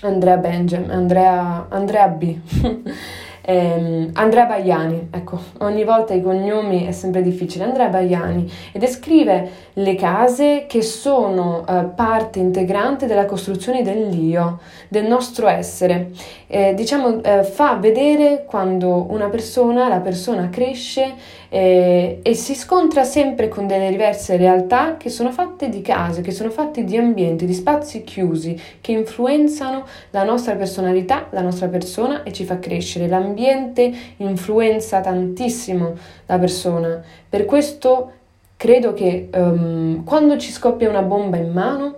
Andrea 0.02 0.36
Benjamin, 0.36 0.90
Andrea, 0.90 1.66
Andrea 1.68 2.08
B. 2.08 2.36
ehm, 3.42 4.10
Andrea 4.14 4.44
Baiani, 4.44 5.08
ecco, 5.10 5.38
ogni 5.58 5.84
volta 5.84 6.14
i 6.14 6.22
cognomi 6.22 6.86
è 6.86 6.92
sempre 6.92 7.22
difficile, 7.22 7.64
Andrea 7.64 7.88
Baiani, 7.88 8.50
e 8.72 8.78
descrive 8.78 9.50
le 9.74 9.94
case 9.94 10.66
che 10.68 10.82
sono 10.82 11.64
eh, 11.66 11.84
parte 11.94 12.38
integrante 12.38 13.06
della 13.06 13.24
costruzione 13.24 13.82
dell'io, 13.82 14.60
del 14.88 15.06
nostro 15.06 15.48
essere. 15.48 16.10
Eh, 16.46 16.74
diciamo, 16.74 17.22
eh, 17.22 17.42
fa 17.44 17.76
vedere 17.76 18.44
quando 18.46 19.06
una 19.10 19.28
persona, 19.28 19.88
la 19.88 20.00
persona 20.00 20.48
cresce 20.48 21.14
eh, 21.52 22.20
e 22.22 22.34
si 22.34 22.54
scontra 22.54 23.02
sempre 23.02 23.48
con 23.48 23.66
delle 23.66 23.90
diverse 23.90 24.36
realtà 24.36 24.96
che 24.96 25.10
sono 25.10 25.32
fatte 25.32 25.68
di 25.68 25.82
case, 25.82 26.22
che 26.22 26.30
sono 26.30 26.48
fatte 26.48 26.84
di 26.84 26.96
ambienti, 26.96 27.44
di 27.44 27.52
spazi 27.52 28.04
chiusi, 28.04 28.58
che 28.80 28.92
influenzano 28.92 29.84
la 30.10 30.22
nostra 30.22 30.54
personalità, 30.54 31.26
la 31.30 31.42
nostra 31.42 31.66
persona 31.66 32.22
e 32.22 32.32
ci 32.32 32.44
fa 32.44 32.60
crescere. 32.60 33.08
L'ambiente 33.08 33.92
influenza 34.18 35.00
tantissimo 35.00 35.94
la 36.26 36.38
persona. 36.38 37.02
Per 37.28 37.44
questo 37.44 38.12
credo 38.56 38.94
che 38.94 39.28
um, 39.34 40.04
quando 40.04 40.38
ci 40.38 40.52
scoppia 40.52 40.88
una 40.88 41.02
bomba 41.02 41.36
in 41.36 41.50
mano 41.50 41.96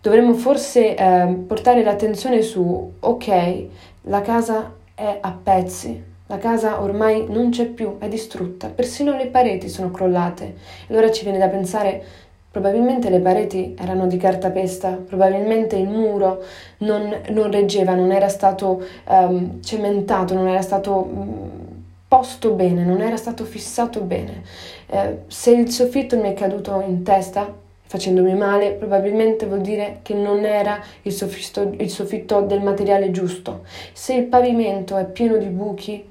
dovremmo 0.00 0.34
forse 0.34 0.96
eh, 0.96 1.36
portare 1.46 1.84
l'attenzione 1.84 2.42
su, 2.42 2.92
ok, 2.98 3.64
la 4.02 4.22
casa 4.22 4.72
è 4.94 5.18
a 5.20 5.38
pezzi, 5.40 6.02
la 6.28 6.38
casa 6.38 6.80
ormai 6.80 7.26
non 7.28 7.50
c'è 7.50 7.66
più, 7.66 7.98
è 7.98 8.08
distrutta, 8.08 8.68
persino 8.68 9.16
le 9.16 9.26
pareti 9.26 9.68
sono 9.68 9.90
crollate. 9.90 10.54
Allora 10.88 11.10
ci 11.10 11.24
viene 11.24 11.38
da 11.38 11.48
pensare, 11.48 12.02
probabilmente 12.50 13.10
le 13.10 13.20
pareti 13.20 13.74
erano 13.78 14.06
di 14.06 14.16
cartapesta, 14.16 14.90
probabilmente 14.90 15.76
il 15.76 15.88
muro 15.88 16.42
non, 16.78 17.14
non 17.30 17.50
reggeva, 17.50 17.94
non 17.94 18.12
era 18.12 18.28
stato 18.28 18.82
um, 19.08 19.62
cementato, 19.62 20.34
non 20.34 20.48
era 20.48 20.62
stato... 20.62 20.92
Um, 20.94 21.66
posto 22.08 22.52
bene, 22.52 22.84
non 22.84 23.02
era 23.02 23.18
stato 23.18 23.44
fissato 23.44 24.00
bene. 24.00 24.42
Eh, 24.86 25.18
se 25.26 25.50
il 25.50 25.70
soffitto 25.70 26.16
mi 26.16 26.30
è 26.30 26.32
caduto 26.32 26.82
in 26.86 27.02
testa 27.02 27.54
facendomi 27.82 28.34
male, 28.34 28.72
probabilmente 28.72 29.44
vuol 29.46 29.60
dire 29.60 29.98
che 30.02 30.14
non 30.14 30.44
era 30.44 30.82
il 31.02 31.12
soffitto, 31.12 31.74
il 31.76 31.90
soffitto 31.90 32.40
del 32.40 32.62
materiale 32.62 33.10
giusto. 33.10 33.64
Se 33.92 34.14
il 34.14 34.24
pavimento 34.24 34.96
è 34.96 35.04
pieno 35.04 35.36
di 35.36 35.46
buchi 35.46 36.02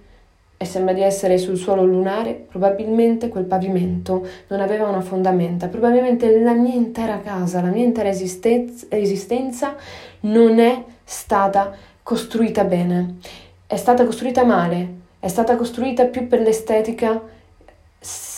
e 0.58 0.66
sembra 0.66 0.94
di 0.94 1.02
essere 1.02 1.38
sul 1.38 1.56
suolo 1.56 1.86
lunare, 1.86 2.34
probabilmente 2.34 3.30
quel 3.30 3.46
pavimento 3.46 4.28
non 4.48 4.60
aveva 4.60 4.88
una 4.88 5.02
fondamenta, 5.02 5.68
probabilmente 5.68 6.40
la 6.40 6.54
mia 6.54 6.74
intera 6.74 7.20
casa, 7.20 7.62
la 7.62 7.70
mia 7.70 7.84
intera 7.84 8.10
esistenza, 8.10 8.88
esistenza 8.90 9.76
non 10.22 10.58
è 10.58 10.84
stata 11.04 11.74
costruita 12.02 12.64
bene, 12.64 13.18
è 13.68 13.76
stata 13.76 14.04
costruita 14.04 14.44
male, 14.44 14.96
è 15.20 15.28
stata 15.28 15.56
costruita 15.56 16.06
più 16.06 16.28
per 16.28 16.42
l'estetica, 16.42 17.22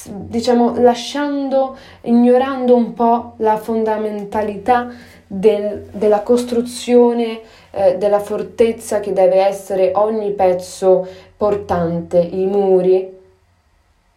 diciamo 0.08 0.79
lasciando, 0.79 1.75
ignorando 2.01 2.75
un 2.75 2.94
po' 2.94 3.34
la 3.38 3.58
fondamentalità 3.58 4.91
del, 5.25 5.88
della 5.91 6.22
costruzione 6.22 7.41
eh, 7.72 7.98
della 7.98 8.20
fortezza 8.20 9.00
che 9.00 9.13
deve 9.13 9.46
essere 9.46 9.91
ogni 9.94 10.32
pezzo 10.32 11.08
portante, 11.38 12.18
i 12.18 12.46
muri, 12.46 13.18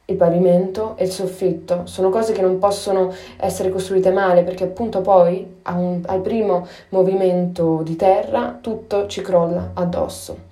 il 0.06 0.16
pavimento 0.16 0.94
e 0.96 1.04
il 1.04 1.10
soffitto. 1.10 1.82
Sono 1.84 2.10
cose 2.10 2.32
che 2.32 2.40
non 2.42 2.58
possono 2.58 3.12
essere 3.36 3.70
costruite 3.70 4.10
male 4.10 4.42
perché 4.42 4.64
appunto 4.64 5.00
poi 5.00 5.60
un, 5.68 6.00
al 6.06 6.20
primo 6.20 6.66
movimento 6.90 7.82
di 7.82 7.96
terra 7.96 8.58
tutto 8.60 9.06
ci 9.06 9.20
crolla 9.20 9.70
addosso. 9.74 10.50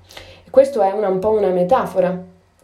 Questo 0.50 0.82
è 0.82 0.90
una, 0.90 1.08
un 1.08 1.20
po' 1.20 1.30
una 1.30 1.48
metafora, 1.48 2.16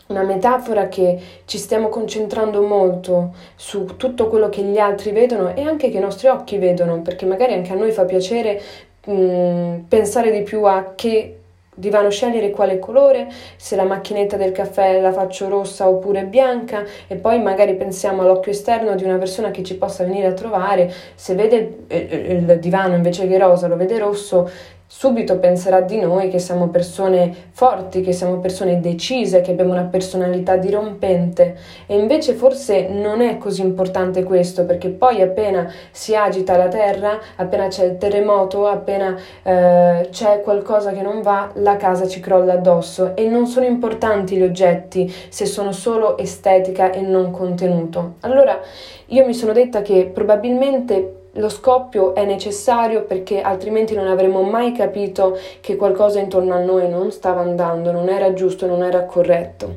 una 0.08 0.22
metafora 0.22 0.88
che 0.88 1.18
ci 1.44 1.58
stiamo 1.58 1.88
concentrando 1.88 2.62
molto 2.62 3.34
su 3.56 3.96
tutto 3.96 4.28
quello 4.28 4.48
che 4.48 4.62
gli 4.62 4.78
altri 4.78 5.10
vedono 5.10 5.54
e 5.54 5.62
anche 5.62 5.90
che 5.90 5.96
i 5.96 6.00
nostri 6.00 6.28
occhi 6.28 6.58
vedono, 6.58 7.00
perché 7.02 7.26
magari 7.26 7.54
anche 7.54 7.72
a 7.72 7.76
noi 7.76 7.90
fa 7.90 8.04
piacere 8.04 8.60
mh, 9.04 9.12
mm, 9.12 9.78
pensare 9.88 10.30
di 10.30 10.42
più 10.42 10.64
a 10.64 10.92
che 10.94 11.38
divano 11.78 12.08
scegliere 12.08 12.50
quale 12.50 12.78
colore, 12.78 13.28
se 13.56 13.76
la 13.76 13.84
macchinetta 13.84 14.36
del 14.36 14.50
caffè 14.50 14.98
la 15.00 15.12
faccio 15.12 15.48
rossa 15.48 15.86
oppure 15.86 16.24
bianca 16.24 16.84
e 17.06 17.16
poi 17.16 17.40
magari 17.40 17.74
pensiamo 17.74 18.22
all'occhio 18.22 18.50
esterno 18.50 18.94
di 18.94 19.04
una 19.04 19.18
persona 19.18 19.50
che 19.50 19.62
ci 19.62 19.76
possa 19.76 20.02
venire 20.02 20.26
a 20.26 20.32
trovare, 20.32 20.90
se 21.14 21.34
vede 21.34 21.84
il, 21.88 22.48
il 22.48 22.58
divano 22.60 22.94
invece 22.94 23.28
che 23.28 23.36
rosa 23.38 23.66
lo 23.68 23.76
vede 23.76 23.98
rosso, 23.98 24.48
subito 24.88 25.38
penserà 25.38 25.80
di 25.80 25.98
noi 25.98 26.28
che 26.28 26.38
siamo 26.38 26.68
persone 26.68 27.34
forti, 27.50 28.02
che 28.02 28.12
siamo 28.12 28.38
persone 28.38 28.80
decise, 28.80 29.40
che 29.40 29.50
abbiamo 29.50 29.72
una 29.72 29.84
personalità 29.84 30.56
dirompente 30.56 31.56
e 31.86 31.98
invece 31.98 32.34
forse 32.34 32.88
non 32.88 33.20
è 33.20 33.36
così 33.36 33.62
importante 33.62 34.22
questo 34.22 34.64
perché 34.64 34.88
poi 34.90 35.20
appena 35.22 35.72
si 35.90 36.14
agita 36.14 36.56
la 36.56 36.68
terra, 36.68 37.18
appena 37.36 37.66
c'è 37.66 37.84
il 37.84 37.98
terremoto, 37.98 38.66
appena 38.66 39.16
eh, 39.42 40.08
c'è 40.10 40.40
qualcosa 40.42 40.92
che 40.92 41.02
non 41.02 41.20
va, 41.20 41.50
la 41.54 41.76
casa 41.76 42.06
ci 42.06 42.20
crolla 42.20 42.54
addosso 42.54 43.16
e 43.16 43.28
non 43.28 43.46
sono 43.46 43.66
importanti 43.66 44.36
gli 44.36 44.42
oggetti 44.42 45.12
se 45.28 45.46
sono 45.46 45.72
solo 45.72 46.16
estetica 46.16 46.92
e 46.92 47.00
non 47.00 47.32
contenuto. 47.32 48.14
Allora 48.20 48.60
io 49.06 49.26
mi 49.26 49.34
sono 49.34 49.52
detta 49.52 49.82
che 49.82 50.10
probabilmente 50.12 51.25
lo 51.36 51.48
scoppio 51.48 52.14
è 52.14 52.24
necessario 52.24 53.04
perché 53.04 53.40
altrimenti 53.40 53.94
non 53.94 54.06
avremmo 54.06 54.42
mai 54.42 54.72
capito 54.72 55.38
che 55.60 55.76
qualcosa 55.76 56.18
intorno 56.18 56.54
a 56.54 56.60
noi 56.60 56.88
non 56.88 57.10
stava 57.10 57.40
andando, 57.40 57.92
non 57.92 58.08
era 58.08 58.32
giusto, 58.32 58.66
non 58.66 58.82
era 58.82 59.04
corretto. 59.04 59.74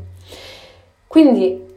Quindi 1.08 1.69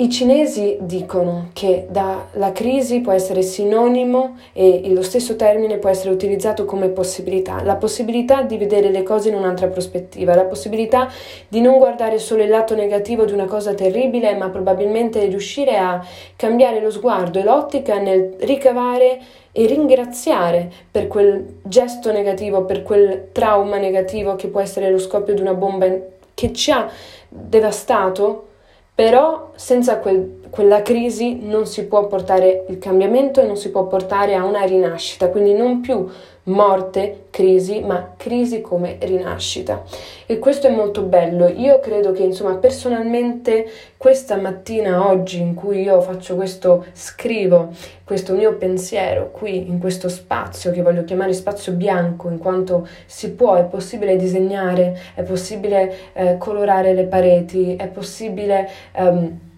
i 0.00 0.08
cinesi 0.08 0.78
dicono 0.80 1.50
che 1.52 1.86
la 1.90 2.52
crisi 2.52 3.00
può 3.00 3.12
essere 3.12 3.42
sinonimo 3.42 4.38
e 4.54 4.90
lo 4.94 5.02
stesso 5.02 5.36
termine 5.36 5.76
può 5.76 5.90
essere 5.90 6.08
utilizzato 6.08 6.64
come 6.64 6.88
possibilità, 6.88 7.62
la 7.62 7.76
possibilità 7.76 8.40
di 8.40 8.56
vedere 8.56 8.88
le 8.88 9.02
cose 9.02 9.28
in 9.28 9.34
un'altra 9.34 9.66
prospettiva, 9.66 10.34
la 10.34 10.44
possibilità 10.44 11.10
di 11.46 11.60
non 11.60 11.76
guardare 11.76 12.18
solo 12.18 12.42
il 12.42 12.48
lato 12.48 12.74
negativo 12.74 13.26
di 13.26 13.34
una 13.34 13.44
cosa 13.44 13.74
terribile, 13.74 14.34
ma 14.36 14.48
probabilmente 14.48 15.22
riuscire 15.26 15.76
a 15.76 16.02
cambiare 16.34 16.80
lo 16.80 16.90
sguardo 16.90 17.38
e 17.38 17.42
l'ottica 17.42 17.98
nel 17.98 18.36
ricavare 18.40 19.20
e 19.52 19.66
ringraziare 19.66 20.72
per 20.90 21.08
quel 21.08 21.58
gesto 21.62 22.10
negativo, 22.10 22.64
per 22.64 22.82
quel 22.82 23.28
trauma 23.32 23.76
negativo 23.76 24.34
che 24.34 24.48
può 24.48 24.60
essere 24.60 24.90
lo 24.90 24.98
scoppio 24.98 25.34
di 25.34 25.42
una 25.42 25.54
bomba 25.54 25.86
che 26.32 26.54
ci 26.54 26.70
ha 26.70 26.90
devastato 27.28 28.46
però 29.00 29.52
senza 29.54 29.96
quel, 29.96 30.40
quella 30.50 30.82
crisi 30.82 31.38
non 31.40 31.64
si 31.64 31.86
può 31.86 32.06
portare 32.06 32.66
il 32.68 32.76
cambiamento 32.76 33.40
e 33.40 33.46
non 33.46 33.56
si 33.56 33.70
può 33.70 33.86
portare 33.86 34.34
a 34.34 34.44
una 34.44 34.60
rinascita, 34.64 35.30
quindi 35.30 35.54
non 35.54 35.80
più 35.80 36.06
morte, 36.44 37.26
crisi, 37.30 37.80
ma 37.80 38.14
crisi 38.16 38.60
come 38.60 38.96
rinascita. 39.00 39.82
E 40.26 40.38
questo 40.38 40.66
è 40.66 40.70
molto 40.70 41.02
bello. 41.02 41.48
Io 41.48 41.80
credo 41.80 42.12
che, 42.12 42.22
insomma, 42.22 42.56
personalmente 42.56 43.66
questa 43.96 44.36
mattina, 44.36 45.06
oggi, 45.06 45.40
in 45.40 45.54
cui 45.54 45.82
io 45.82 46.00
faccio 46.00 46.36
questo, 46.36 46.86
scrivo 46.92 47.68
questo 48.04 48.34
mio 48.34 48.54
pensiero 48.54 49.30
qui, 49.30 49.68
in 49.68 49.78
questo 49.78 50.08
spazio 50.08 50.70
che 50.70 50.82
voglio 50.82 51.04
chiamare 51.04 51.32
spazio 51.32 51.72
bianco, 51.72 52.28
in 52.28 52.38
quanto 52.38 52.86
si 53.06 53.32
può, 53.32 53.54
è 53.54 53.64
possibile 53.64 54.16
disegnare, 54.16 54.98
è 55.14 55.22
possibile 55.22 55.94
eh, 56.12 56.36
colorare 56.38 56.94
le 56.94 57.04
pareti, 57.04 57.76
è 57.76 57.88
possibile... 57.88 58.68
Um, 58.96 59.48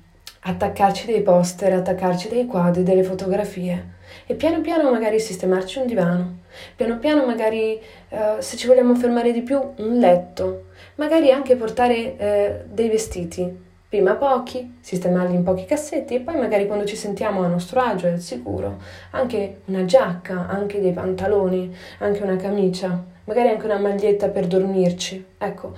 attaccarci 0.45 1.07
dei 1.07 1.23
poster, 1.23 1.73
attaccarci 1.73 2.29
dei 2.29 2.47
quadri, 2.47 2.83
delle 2.83 3.05
fotografie 3.05 3.91
e 4.27 4.35
piano 4.35 4.61
piano 4.61 4.91
magari 4.91 5.21
sistemarci 5.21 5.79
un 5.79 5.87
divano, 5.87 6.39
piano 6.76 6.99
piano 6.99 7.25
magari 7.25 7.80
uh, 8.09 8.40
se 8.40 8.56
ci 8.56 8.66
vogliamo 8.66 8.94
fermare 8.94 9.32
di 9.32 9.42
più 9.42 9.61
un 9.76 9.99
letto, 9.99 10.64
magari 10.97 11.30
anche 11.30 11.56
portare 11.56 12.64
uh, 12.66 12.73
dei 12.73 12.88
vestiti, 12.88 13.71
prima 13.88 14.14
pochi, 14.14 14.78
sistemarli 14.80 15.35
in 15.35 15.42
pochi 15.42 15.66
cassetti 15.66 16.14
e 16.14 16.21
poi 16.21 16.37
magari 16.37 16.66
quando 16.66 16.87
ci 16.87 16.97
sentiamo 16.97 17.42
a 17.42 17.47
nostro 17.47 17.80
agio 17.80 18.06
e 18.06 18.12
al 18.12 18.21
sicuro, 18.21 18.78
anche 19.11 19.61
una 19.66 19.85
giacca, 19.85 20.47
anche 20.49 20.80
dei 20.80 20.92
pantaloni, 20.92 21.76
anche 21.99 22.23
una 22.23 22.37
camicia, 22.37 23.04
magari 23.25 23.49
anche 23.49 23.66
una 23.66 23.78
maglietta 23.78 24.28
per 24.28 24.47
dormirci. 24.47 25.25
Ecco, 25.37 25.75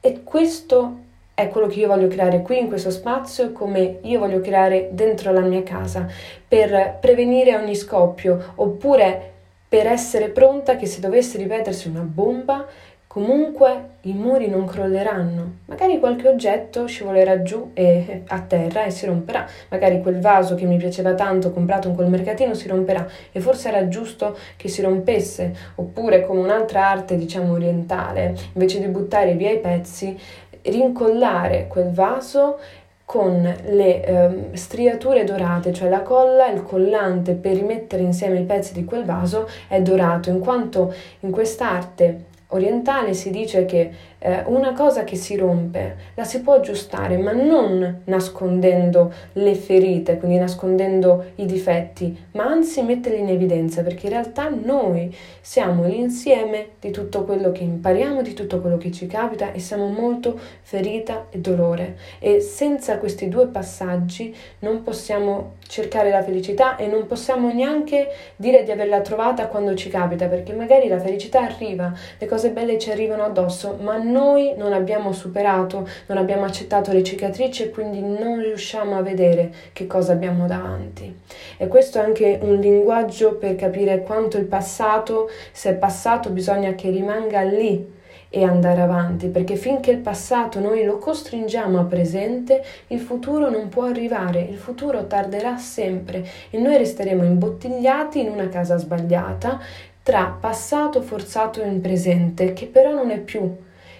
e 0.00 0.22
questo 0.24 0.98
è 1.34 1.48
quello 1.48 1.66
che 1.66 1.80
io 1.80 1.88
voglio 1.88 2.08
creare 2.08 2.42
qui 2.42 2.58
in 2.58 2.68
questo 2.68 2.90
spazio, 2.90 3.52
come 3.52 3.98
io 4.02 4.18
voglio 4.18 4.40
creare 4.40 4.90
dentro 4.92 5.32
la 5.32 5.40
mia 5.40 5.62
casa, 5.62 6.08
per 6.46 6.98
prevenire 7.00 7.56
ogni 7.56 7.74
scoppio, 7.74 8.52
oppure 8.56 9.33
per 9.68 9.86
essere 9.86 10.28
pronta 10.28 10.76
che 10.76 10.86
se 10.86 11.00
dovesse 11.00 11.38
ripetersi 11.38 11.88
una 11.88 12.00
bomba, 12.00 12.66
comunque 13.06 13.90
i 14.02 14.12
muri 14.12 14.48
non 14.48 14.66
crolleranno. 14.66 15.58
Magari 15.66 16.00
qualche 16.00 16.28
oggetto 16.28 16.86
scivolerà 16.86 17.42
giù 17.42 17.70
e, 17.72 18.22
a 18.26 18.40
terra 18.40 18.84
e 18.84 18.90
si 18.90 19.06
romperà. 19.06 19.46
Magari 19.68 20.02
quel 20.02 20.18
vaso 20.18 20.56
che 20.56 20.64
mi 20.64 20.76
piaceva 20.78 21.14
tanto, 21.14 21.52
comprato 21.52 21.86
in 21.86 21.94
quel 21.94 22.08
mercatino, 22.08 22.54
si 22.54 22.66
romperà 22.66 23.06
e 23.30 23.38
forse 23.38 23.68
era 23.68 23.86
giusto 23.86 24.36
che 24.56 24.68
si 24.68 24.82
rompesse. 24.82 25.54
Oppure 25.76 26.26
come 26.26 26.40
un'altra 26.40 26.88
arte, 26.88 27.16
diciamo 27.16 27.52
orientale, 27.52 28.36
invece 28.54 28.80
di 28.80 28.86
buttare 28.86 29.34
via 29.34 29.52
i 29.52 29.60
pezzi, 29.60 30.18
rincollare 30.62 31.66
quel 31.68 31.92
vaso 31.92 32.58
con 33.04 33.42
le 33.42 34.04
eh, 34.04 34.56
striature 34.56 35.24
dorate, 35.24 35.72
cioè 35.72 35.88
la 35.88 36.02
colla, 36.02 36.48
il 36.48 36.62
collante 36.62 37.34
per 37.34 37.54
rimettere 37.54 38.02
insieme 38.02 38.40
i 38.40 38.44
pezzi 38.44 38.72
di 38.72 38.84
quel 38.84 39.04
vaso 39.04 39.48
è 39.68 39.80
dorato, 39.82 40.30
in 40.30 40.40
quanto 40.40 40.92
in 41.20 41.30
quest'arte 41.30 42.32
orientale 42.48 43.14
si 43.14 43.30
dice 43.30 43.64
che 43.64 43.90
eh, 44.24 44.42
una 44.46 44.72
cosa 44.72 45.04
che 45.04 45.16
si 45.16 45.36
rompe 45.36 45.96
la 46.14 46.24
si 46.24 46.40
può 46.40 46.54
aggiustare, 46.54 47.18
ma 47.18 47.32
non 47.32 48.00
nascondendo 48.04 49.12
le 49.34 49.54
ferite, 49.54 50.16
quindi 50.16 50.38
nascondendo 50.38 51.32
i 51.34 51.44
difetti, 51.44 52.16
ma 52.32 52.44
anzi 52.46 52.80
metterli 52.80 53.18
in 53.18 53.28
evidenza, 53.28 53.82
perché 53.82 54.06
in 54.06 54.12
realtà 54.12 54.48
noi 54.48 55.14
siamo 55.42 55.84
l'insieme 55.84 56.68
di 56.80 56.90
tutto 56.90 57.24
quello 57.24 57.52
che 57.52 57.64
impariamo, 57.64 58.22
di 58.22 58.32
tutto 58.32 58.62
quello 58.62 58.78
che 58.78 58.90
ci 58.90 59.06
capita 59.06 59.52
e 59.52 59.58
siamo 59.58 59.88
molto 59.88 60.40
ferita 60.62 61.26
e 61.28 61.38
dolore. 61.38 61.98
E 62.18 62.40
senza 62.40 62.96
questi 62.96 63.28
due 63.28 63.48
passaggi 63.48 64.34
non 64.60 64.82
possiamo 64.82 65.56
cercare 65.66 66.10
la 66.10 66.22
felicità 66.22 66.76
e 66.76 66.86
non 66.86 67.06
possiamo 67.06 67.52
neanche 67.52 68.08
dire 68.36 68.62
di 68.62 68.70
averla 68.70 69.00
trovata 69.00 69.48
quando 69.48 69.74
ci 69.74 69.90
capita, 69.90 70.28
perché 70.28 70.54
magari 70.54 70.88
la 70.88 70.98
felicità 70.98 71.42
arriva, 71.42 71.92
le 72.18 72.26
cose 72.26 72.50
belle 72.50 72.78
ci 72.78 72.90
arrivano 72.90 73.24
addosso, 73.24 73.76
ma 73.80 73.98
noi 74.14 74.54
non 74.56 74.72
abbiamo 74.72 75.12
superato, 75.12 75.88
non 76.06 76.18
abbiamo 76.18 76.44
accettato 76.44 76.92
le 76.92 77.02
cicatrici 77.02 77.64
e 77.64 77.70
quindi 77.70 78.00
non 78.00 78.40
riusciamo 78.40 78.96
a 78.96 79.02
vedere 79.02 79.52
che 79.72 79.88
cosa 79.88 80.12
abbiamo 80.12 80.46
davanti. 80.46 81.12
E 81.56 81.66
questo 81.66 81.98
è 81.98 82.02
anche 82.02 82.38
un 82.40 82.60
linguaggio 82.60 83.34
per 83.34 83.56
capire 83.56 84.02
quanto 84.02 84.38
il 84.38 84.44
passato, 84.44 85.28
se 85.50 85.70
è 85.70 85.74
passato, 85.74 86.30
bisogna 86.30 86.74
che 86.74 86.90
rimanga 86.90 87.42
lì 87.42 87.92
e 88.28 88.42
andare 88.42 88.80
avanti, 88.80 89.28
perché 89.28 89.54
finché 89.54 89.92
il 89.92 89.98
passato 89.98 90.58
noi 90.58 90.84
lo 90.84 90.98
costringiamo 90.98 91.78
a 91.78 91.84
presente, 91.84 92.64
il 92.88 92.98
futuro 92.98 93.48
non 93.48 93.68
può 93.68 93.84
arrivare, 93.84 94.40
il 94.40 94.56
futuro 94.56 95.06
tarderà 95.06 95.56
sempre 95.56 96.24
e 96.50 96.58
noi 96.58 96.76
resteremo 96.76 97.22
imbottigliati 97.24 98.20
in 98.20 98.30
una 98.30 98.48
casa 98.48 98.76
sbagliata 98.76 99.60
tra 100.02 100.36
passato 100.38 101.00
forzato 101.00 101.62
e 101.62 101.68
presente, 101.80 102.52
che 102.52 102.66
però 102.66 102.92
non 102.92 103.10
è 103.10 103.18
più 103.18 103.48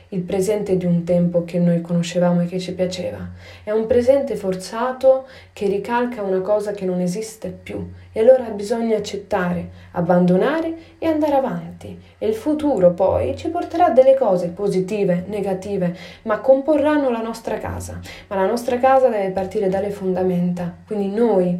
il 0.08 0.20
presente 0.20 0.76
di 0.76 0.86
un 0.86 1.04
tempo 1.04 1.44
che 1.44 1.58
noi 1.58 1.80
conoscevamo 1.80 2.42
e 2.42 2.46
che 2.46 2.58
ci 2.58 2.74
piaceva. 2.74 3.28
È 3.62 3.70
un 3.70 3.86
presente 3.86 4.36
forzato 4.36 5.26
che 5.52 5.66
ricalca 5.66 6.22
una 6.22 6.40
cosa 6.40 6.72
che 6.72 6.84
non 6.84 7.00
esiste 7.00 7.48
più 7.50 7.90
e 8.12 8.20
allora 8.20 8.44
bisogna 8.50 8.96
accettare, 8.96 9.70
abbandonare 9.92 10.74
e 10.98 11.06
andare 11.06 11.34
avanti. 11.34 12.00
E 12.18 12.26
il 12.28 12.34
futuro 12.34 12.92
poi 12.92 13.36
ci 13.36 13.48
porterà 13.48 13.90
delle 13.90 14.14
cose 14.14 14.48
positive, 14.48 15.24
negative, 15.26 15.96
ma 16.22 16.38
comporranno 16.38 17.10
la 17.10 17.22
nostra 17.22 17.58
casa. 17.58 17.98
Ma 18.28 18.36
la 18.36 18.46
nostra 18.46 18.78
casa 18.78 19.08
deve 19.08 19.30
partire 19.30 19.68
dalle 19.68 19.90
fondamenta. 19.90 20.72
Quindi 20.86 21.08
noi, 21.08 21.58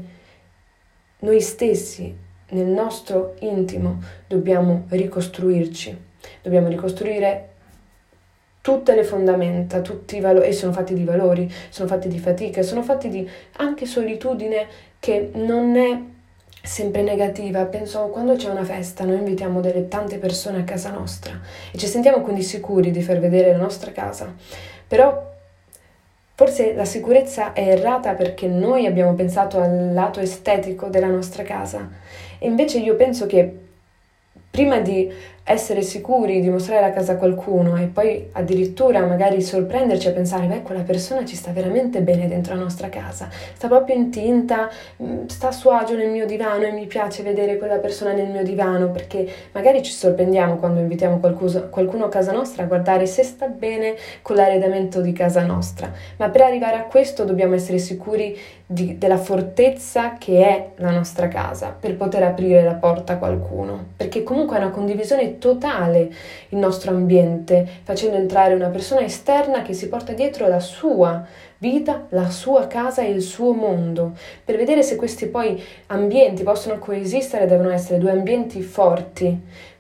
noi 1.19 1.41
stessi, 1.41 2.23
nel 2.51 2.67
nostro 2.67 3.35
intimo, 3.41 4.01
dobbiamo 4.29 4.85
ricostruirci. 4.89 6.03
Dobbiamo 6.41 6.69
ricostruire 6.69 7.54
tutte 8.65 8.95
le 8.95 9.05
fondamenta, 9.05 9.83
tutti 9.83 10.17
i 10.17 10.21
valori, 10.21 10.47
e 10.49 10.53
sono 10.53 10.73
fatti 10.73 10.95
di 10.95 11.05
valori, 11.05 11.53
sono 11.69 11.87
fatti 11.87 12.09
di 12.09 12.19
fatica, 12.19 12.63
sono 12.63 12.83
fatti 12.83 13.11
di 13.11 13.29
anche 13.59 13.85
solitudine 13.85 14.67
che 14.99 15.33
non 15.35 15.77
è 15.77 16.01
sempre 16.63 17.03
negativa. 17.03 17.67
Penso 17.67 18.07
quando 18.07 18.37
c'è 18.37 18.49
una 18.49 18.65
festa, 18.65 19.05
noi 19.05 19.19
invitiamo 19.19 19.61
delle 19.61 19.87
tante 19.89 20.17
persone 20.17 20.61
a 20.61 20.65
casa 20.65 20.91
nostra 20.91 21.39
e 21.71 21.77
ci 21.77 21.87
sentiamo 21.87 22.23
quindi 22.23 22.43
sicuri 22.43 22.91
di 22.91 23.03
far 23.03 23.19
vedere 23.19 23.53
la 23.53 23.59
nostra 23.59 23.93
casa. 23.93 24.35
Però 24.89 25.33
forse 26.35 26.73
la 26.73 26.87
sicurezza 26.87 27.53
è 27.53 27.69
errata 27.69 28.15
perché 28.15 28.47
noi 28.47 28.87
abbiamo 28.87 29.13
pensato 29.13 29.61
al 29.61 29.93
lato 29.93 30.21
estetico 30.21 30.87
della 30.87 31.09
nostra 31.09 31.43
casa. 31.43 31.87
E 32.39 32.47
invece 32.47 32.79
io 32.79 32.97
penso 32.97 33.27
che 33.27 33.59
prima 34.51 34.81
di 34.81 35.13
essere 35.47 35.83
sicuri 35.83 36.41
di 36.41 36.49
mostrare 36.49 36.81
la 36.81 36.91
casa 36.91 37.13
a 37.13 37.17
qualcuno 37.17 37.77
e 37.77 37.85
poi 37.85 38.31
addirittura 38.33 39.05
magari 39.05 39.43
sorprenderci 39.43 40.09
a 40.09 40.13
pensare, 40.13 40.47
beh, 40.47 40.63
quella 40.63 40.81
persona 40.81 41.23
ci 41.27 41.37
sta 41.37 41.51
veramente 41.51 42.01
bene 42.01 42.27
dentro 42.27 42.55
la 42.55 42.63
nostra 42.63 42.89
casa, 42.89 43.29
sta 43.31 43.69
proprio 43.69 43.95
intinta, 43.95 44.71
mm, 45.03 45.27
sta 45.27 45.49
a 45.49 45.53
suo 45.53 45.73
agio 45.73 45.97
nel 45.97 46.09
mio 46.09 46.25
divano 46.25 46.65
e 46.65 46.73
mi 46.73 46.87
piace 46.87 47.23
vedere 47.23 47.59
quella 47.59 47.77
persona 47.77 48.15
nel 48.15 48.31
mio 48.31 48.43
divano 48.43 48.91
perché 48.91 49.29
magari 49.53 49.83
ci 49.83 49.93
sorprendiamo 49.93 50.57
quando 50.57 50.81
invitiamo 50.81 51.19
qualcuno, 51.19 51.69
qualcuno 51.69 52.07
a 52.07 52.09
casa 52.09 52.33
nostra 52.33 52.63
a 52.63 52.67
guardare 52.67 53.05
se 53.05 53.23
sta 53.23 53.47
bene 53.47 53.97
con 54.23 54.37
l'arredamento 54.37 55.03
di 55.03 55.13
casa 55.13 55.45
nostra. 55.45 55.93
Ma 56.17 56.31
per 56.31 56.41
arrivare 56.41 56.77
a 56.77 56.85
questo 56.85 57.25
dobbiamo 57.25 57.55
essere 57.55 57.77
sicuri 57.77 58.35
di, 58.67 58.97
della 58.97 59.19
fortezza 59.19 60.15
che 60.17 60.43
è 60.43 60.71
la 60.77 60.91
nostra 60.91 61.29
casa 61.29 61.77
per 61.79 61.97
poter 61.97 62.23
aprire 62.23 62.63
la 62.63 62.75
porta 62.75 63.15
a 63.15 63.19
qualcuno, 63.19 63.89
perché 63.95 64.23
comunque 64.23 64.57
è 64.57 64.61
una 64.61 64.71
condivisione 64.71 65.34
totale 65.39 66.11
il 66.49 66.59
nostro 66.59 66.91
ambiente, 66.91 67.67
facendo 67.83 68.17
entrare 68.17 68.55
una 68.55 68.69
persona 68.69 69.03
esterna 69.03 69.63
che 69.63 69.73
si 69.73 69.89
porta 69.89 70.13
dietro 70.13 70.47
la 70.49 70.61
sua 70.61 71.25
vita, 71.59 72.07
la 72.11 72.31
sua 72.31 72.67
casa 72.67 73.03
e 73.03 73.11
il 73.11 73.23
suo 73.23 73.53
mondo. 73.53 74.13
Per 74.45 74.57
vedere 74.57 74.83
se 74.83 74.97
questi 74.97 75.27
poi 75.27 75.63
ambienti 75.87 76.43
possono 76.43 76.79
coesistere 76.79 77.47
devono 77.47 77.71
essere 77.71 77.99
due 77.99 78.11
ambienti 78.11 78.61
forti, 78.63 79.39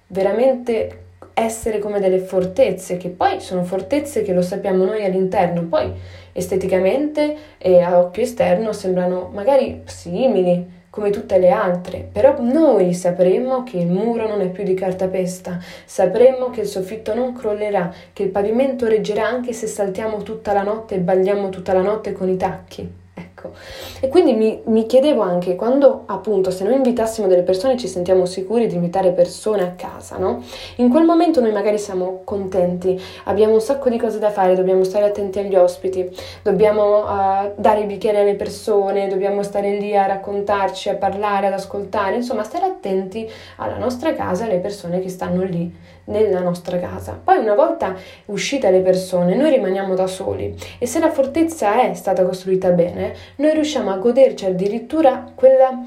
veramente 0.09 0.99
essere 1.35 1.79
come 1.81 2.01
delle 2.01 2.21
fortezze, 2.21 2.97
che 2.97 3.09
poi 3.09 3.41
sono 3.41 3.65
fortezze 3.65 4.23
che 4.23 4.33
lo 4.33 4.43
sappiamo 4.43 4.85
noi 4.85 5.05
all'interno, 5.05 5.65
poi 5.65 5.93
esteticamente 6.33 7.37
e 7.59 7.81
a 7.81 7.99
occhio 7.99 8.23
esterno 8.23 8.73
sembrano 8.73 9.31
magari 9.33 9.83
simili, 9.85 10.74
come 10.95 11.11
tutte 11.11 11.39
le 11.39 11.51
altre, 11.51 12.09
però 12.13 12.37
noi 12.41 12.95
sapremmo 12.95 13.65
che 13.65 13.79
il 13.79 13.89
muro 13.89 14.29
non 14.29 14.41
è 14.43 14.49
più 14.49 14.63
di 14.63 14.75
cartapesta, 14.75 15.59
sapremmo 15.85 16.51
che 16.51 16.61
il 16.61 16.69
soffitto 16.69 17.17
non 17.17 17.33
crollerà, 17.33 17.93
che 18.13 18.23
il 18.23 18.29
pavimento 18.29 18.87
reggerà 18.87 19.27
anche 19.27 19.53
se 19.53 19.67
saltiamo 19.67 20.23
tutta 20.23 20.53
la 20.53 20.63
notte 20.63 20.95
e 20.95 21.01
balliamo 21.01 21.49
tutta 21.49 21.73
la 21.73 21.83
notte 21.83 22.13
con 22.13 22.29
i 22.29 22.37
tacchi. 22.37 23.03
Ecco. 23.17 23.53
E 24.01 24.09
quindi 24.09 24.33
mi, 24.33 24.61
mi, 24.65 24.87
chiedevo 24.87 25.23
anche 25.23 25.55
quando 25.55 26.03
appunto 26.07 26.51
se 26.51 26.65
noi 26.65 26.75
invitassimo 26.75 27.29
delle 27.29 27.43
persone 27.43 27.77
ci 27.77 27.87
sentiamo 27.87 28.27
sicuri 28.27 28.67
di 28.67 28.75
invitare 28.75 29.13
persone 29.13 29.63
a 29.63 29.71
casa, 29.77 30.19
no? 30.19 30.43
In 30.77 30.89
quel 30.89 31.05
momento 31.05 31.41
noi 31.41 31.53
magari 31.53 31.79
siamo 31.79 32.23
contenti, 32.25 33.01
abbiamo 33.25 33.55
un 33.55 33.61
sacco 33.61 33.89
di 33.89 33.99
cose 33.99 34.19
da 34.19 34.31
fare, 34.31 34.57
dobbiamo 34.57 34.83
stare 34.83 35.05
attenti 35.05 35.39
agli 35.39 35.55
ospiti, 35.55 36.11
dobbiamo 36.43 37.05
uh, 37.05 37.53
dare 37.55 37.83
i 37.83 37.87
bicchieri 37.87 38.17
alle 38.17 38.35
persone, 38.35 39.07
dobbiamo 39.07 39.45
stare 39.45 39.79
lì 39.79 39.97
a 39.97 40.07
raccontarci, 40.07 40.89
a 40.89 40.97
parlare, 40.97 41.47
ad 41.47 41.53
ascoltare, 41.53 42.17
insomma 42.17 42.43
stare 42.43 42.65
attenti 42.65 43.31
alla 43.59 43.77
nostra 43.77 44.13
casa, 44.15 44.45
alle 44.45 44.59
persone 44.59 44.99
che 45.01 45.09
stanno 45.09 45.45
lì 45.45 45.73
nella 46.07 46.41
nostra 46.41 46.79
casa. 46.79 47.19
Poi 47.23 47.39
una 47.39 47.55
volta 47.55 47.95
uscite 48.27 48.71
le 48.71 48.81
persone, 48.81 49.35
noi 49.35 49.51
rimaniamo 49.51 49.95
da 49.95 50.07
soli 50.07 50.55
e 50.79 50.87
se 50.87 50.99
la 50.99 51.11
fortezza 51.11 51.81
è 51.83 51.95
stata 51.95 52.25
costruita 52.25 52.71
bene, 52.71 53.15
noi 53.37 53.53
riusciamo 53.55 53.91
a 53.91 53.97
goderci 53.97 54.47
addirittura 54.47 55.33
quella, 55.35 55.83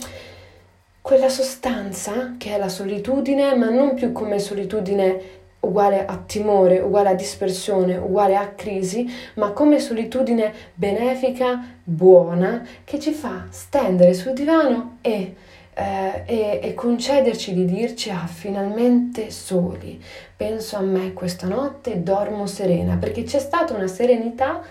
quella 1.02 1.30
sostanza 1.30 2.36
che 2.38 2.56
è 2.56 2.58
la 2.58 2.70
solitudine, 2.70 3.56
ma 3.56 3.70
non 3.70 3.94
più 3.94 4.12
come 4.12 4.40
solitudine 4.40 5.36
uguale 5.60 6.06
a 6.06 6.18
timore, 6.26 6.80
uguale 6.80 7.10
a 7.10 7.14
dispersione, 7.14 7.98
uguale 7.98 8.36
a 8.36 8.48
crisi, 8.56 9.08
ma 9.36 9.52
come 9.52 9.80
solitudine 9.80 10.54
benefica, 10.74 11.62
buona, 11.84 12.66
che 12.84 13.00
ci 13.00 13.12
fa 13.12 13.46
stendere 13.50 14.14
sul 14.14 14.34
divano 14.34 14.98
e, 15.02 15.36
eh, 15.78 16.24
e, 16.26 16.60
e 16.64 16.74
concederci 16.74 17.54
di 17.54 17.66
dirci 17.66 18.10
ah, 18.10 18.26
finalmente 18.26 19.30
soli, 19.30 20.02
penso 20.36 20.76
a 20.76 20.82
me 20.82 21.14
questa 21.14 21.46
notte 21.46 22.02
dormo 22.02 22.48
serena, 22.48 22.96
perché 22.96 23.24
c'è 23.24 23.38
stata 23.38 23.76
una 23.76 23.86
serenità 23.86 24.64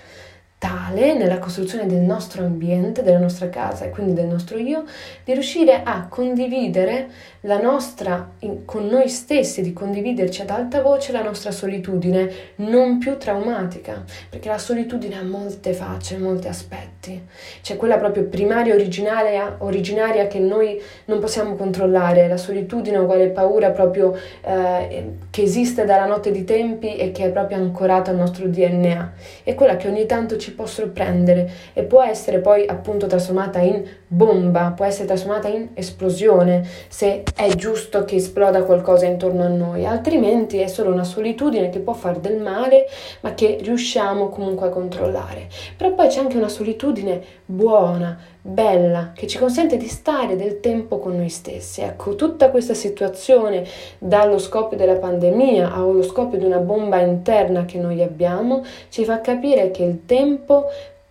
tale 0.59 1.15
nella 1.15 1.39
costruzione 1.39 1.87
del 1.87 2.01
nostro 2.01 2.45
ambiente, 2.45 3.03
della 3.05 3.19
nostra 3.19 3.49
casa 3.49 3.85
e 3.85 3.91
quindi 3.91 4.15
del 4.15 4.27
nostro 4.27 4.59
io, 4.59 4.85
di 5.23 5.33
riuscire 5.33 5.83
a 5.85 6.07
condividere 6.09 7.09
la 7.47 7.61
nostra, 7.61 8.33
con 8.65 8.87
noi 8.87 9.09
stessi, 9.09 9.63
di 9.63 9.73
condividerci 9.73 10.43
ad 10.43 10.51
alta 10.51 10.83
voce 10.83 11.13
la 11.13 11.23
nostra 11.23 11.53
solitudine 11.53 12.29
non 12.57 12.99
più 12.99 13.17
traumatica, 13.17 14.05
perché 14.29 14.49
la 14.49 14.59
solitudine 14.59 15.17
ha 15.17 15.23
molte 15.23 15.73
facce, 15.73 16.19
molti 16.19 16.49
aspetti. 16.49 17.25
C'è 17.63 17.77
quella 17.77 17.99
proprio 17.99 18.25
primaria, 18.25 18.75
originaria, 18.75 19.57
originaria 19.59 20.27
che 20.27 20.41
noi 20.41 20.81
non 21.05 21.21
possiamo 21.21 21.55
controllare, 21.55 22.27
la 22.27 22.37
solitudine 22.37 22.99
uguale 22.99 23.29
paura 23.29 23.71
proprio 23.71 24.19
eh, 24.43 25.13
che 25.31 25.43
esiste 25.43 25.85
dalla 25.85 26.07
notte 26.07 26.33
di 26.33 26.43
tempi 26.43 26.97
e 26.97 27.13
che 27.13 27.27
è 27.27 27.31
proprio 27.31 27.59
ancorata 27.59 28.11
al 28.11 28.17
nostro 28.17 28.49
DNA. 28.49 29.13
È 29.45 29.55
quella 29.55 29.77
che 29.77 29.87
ogni 29.87 30.07
tanto 30.07 30.37
ci 30.37 30.53
può 30.53 30.67
sorprendere 30.67 31.49
e 31.73 31.85
può 31.85 32.03
essere 32.03 32.41
poi 32.41 32.67
appunto 32.67 33.07
trasformata 33.07 33.61
in 33.61 33.85
bomba, 34.09 34.73
può 34.77 34.85
essere 34.85 35.07
trasformata 35.07 35.49
in 35.49 35.71
esplosione 35.75 36.67
se 36.89 37.25
è 37.35 37.49
giusto 37.55 38.05
che 38.05 38.17
esploda 38.17 38.63
qualcosa 38.63 39.07
intorno 39.07 39.43
a 39.43 39.49
noi, 39.49 39.85
altrimenti 39.85 40.59
è 40.59 40.69
solo 40.69 40.93
una 40.93 41.05
solitudine 41.05 41.71
che 41.71 41.81
può 41.81 41.93
fare 41.93 42.21
del 42.21 42.39
male 42.39 42.87
ma 43.21 43.35
che 43.35 43.59
riusciamo 43.61 44.29
comunque 44.29 44.69
a 44.69 44.71
controllare. 44.71 45.49
Però 45.77 45.93
poi 45.93 46.09
c'è 46.09 46.21
anche 46.21 46.37
una 46.37 46.49
solitudine 46.49 47.21
buona, 47.45 48.19
bella, 48.41 49.11
che 49.13 49.27
ci 49.27 49.39
consente 49.39 49.77
di 49.77 49.89
stare 49.89 50.37
del 50.37 50.61
tempo 50.61 50.99
con 50.99 51.17
noi 51.17 51.29
stessi. 51.29 51.81
Ecco, 51.81 52.15
tutta 52.15 52.51
questa 52.51 52.75
situazione, 52.75 53.65
dallo 53.99 54.39
scoppio 54.39 54.77
della 54.77 54.97
pandemia 54.97 55.73
allo 55.73 56.03
scoppio 56.03 56.39
di 56.39 56.45
una 56.45 56.59
bomba 56.59 57.01
interna 57.01 57.65
che 57.65 57.79
noi 57.79 58.03
abbiamo, 58.03 58.65
ci 58.89 59.05
fa 59.05 59.21
capire 59.21 59.71
che 59.73 59.83
il 59.83 60.07
tempo 60.07 60.67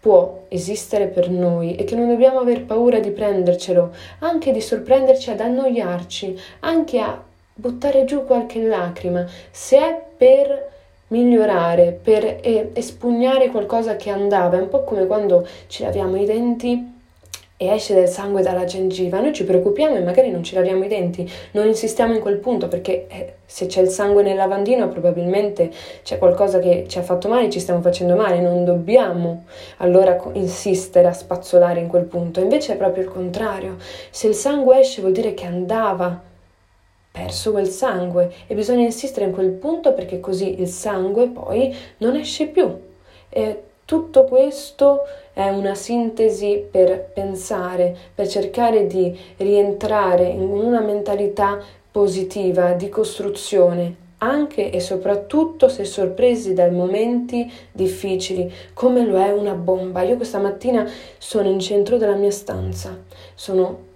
può 0.06 0.44
esistere 0.50 1.08
per 1.08 1.32
noi 1.32 1.76
e 1.76 1.84
che 1.84 1.96
non 1.96 2.08
dobbiamo 2.08 2.38
aver 2.38 2.64
paura 2.64 3.00
di 3.00 3.10
prendercelo, 3.10 3.92
anche 4.20 4.52
di 4.52 4.62
sorprenderci 4.62 5.32
ad 5.32 5.40
annoiarci, 5.40 6.40
anche 6.60 7.00
a 7.00 7.20
buttare 7.56 8.06
giù 8.06 8.24
qualche 8.24 8.62
lacrima, 8.62 9.26
se 9.50 9.80
è 9.80 10.00
per 10.16 10.74
migliorare, 11.08 11.92
per 11.92 12.40
espugnare 12.44 13.50
qualcosa 13.50 13.96
che 13.96 14.12
andava, 14.12 14.60
è 14.60 14.62
un 14.62 14.70
po' 14.70 14.84
come 14.84 15.08
quando 15.08 15.48
ci 15.66 15.82
laviamo 15.82 16.18
i 16.18 16.26
denti 16.26 16.95
e 17.58 17.68
esce 17.68 17.94
del 17.94 18.10
sangue 18.10 18.42
dalla 18.42 18.66
gengiva, 18.66 19.22
noi 19.22 19.32
ci 19.32 19.46
preoccupiamo 19.46 19.96
e 19.96 20.02
magari 20.02 20.30
non 20.30 20.44
ci 20.44 20.56
laviamo 20.56 20.84
i 20.84 20.90
denti, 20.90 21.30
non 21.52 21.68
insistiamo 21.68 22.14
in 22.14 22.20
quel 22.20 22.38
punto 22.38 22.68
perché 22.68 23.08
eh, 23.08 23.34
se 23.46 23.68
c'è 23.68 23.82
il 23.82 23.88
sangue 23.88 24.24
nel 24.24 24.36
lavandino 24.36 24.90
probabilmente 24.90 25.72
c'è 26.04 26.18
qualcosa 26.18 26.60
che 26.60 26.86
ci 26.88 26.98
ha 26.98 27.02
fatto 27.02 27.30
male, 27.30 27.50
ci 27.50 27.62
stiamo 27.62 27.80
facendo 27.80 28.16
male, 28.16 28.42
non 28.42 28.66
dobbiamo 28.66 29.46
allora 29.78 30.22
insistere 30.34 31.08
a 31.08 31.14
spazzolare 31.14 31.80
in 31.80 31.88
quel 31.88 32.04
punto, 32.04 32.42
invece 32.42 32.74
è 32.74 32.78
proprio 32.78 33.04
il 33.04 33.10
contrario, 33.10 33.78
se 34.10 34.28
il 34.28 34.36
sangue 34.36 34.80
esce 34.80 35.00
vuol 35.00 35.14
dire 35.14 35.34
che 35.34 35.46
andava 35.46 36.22
perso 37.10 37.52
quel 37.52 37.70
sangue 37.70 38.34
e 38.48 38.56
bisogna 38.56 38.84
insistere 38.84 39.26
in 39.26 39.32
quel 39.32 39.52
punto 39.52 39.94
perché 39.94 40.20
così 40.20 40.60
il 40.60 40.68
sangue 40.68 41.28
poi 41.28 41.74
non 42.00 42.18
esce 42.18 42.48
più. 42.48 42.78
E 43.30 43.64
tutto 43.86 44.24
questo 44.24 45.04
è 45.32 45.48
una 45.50 45.76
sintesi 45.76 46.66
per 46.70 47.12
pensare, 47.14 47.96
per 48.16 48.28
cercare 48.28 48.88
di 48.88 49.16
rientrare 49.38 50.26
in 50.26 50.50
una 50.50 50.80
mentalità 50.80 51.62
positiva 51.92 52.72
di 52.72 52.90
costruzione, 52.90 53.96
anche 54.18 54.72
e 54.72 54.80
soprattutto 54.80 55.70
se 55.70 55.86
sorpresi 55.86 56.54
dai 56.54 56.72
momenti 56.72 57.52
difficili, 57.72 58.52
come 58.74 59.06
lo 59.06 59.22
è 59.22 59.32
una 59.32 59.54
bomba. 59.54 60.02
Io 60.02 60.16
questa 60.16 60.40
mattina 60.40 60.90
sono 61.20 61.48
in 61.48 61.60
centro 61.60 61.98
della 61.98 62.16
mia 62.16 62.32
stanza, 62.32 62.98
sono 63.36 63.94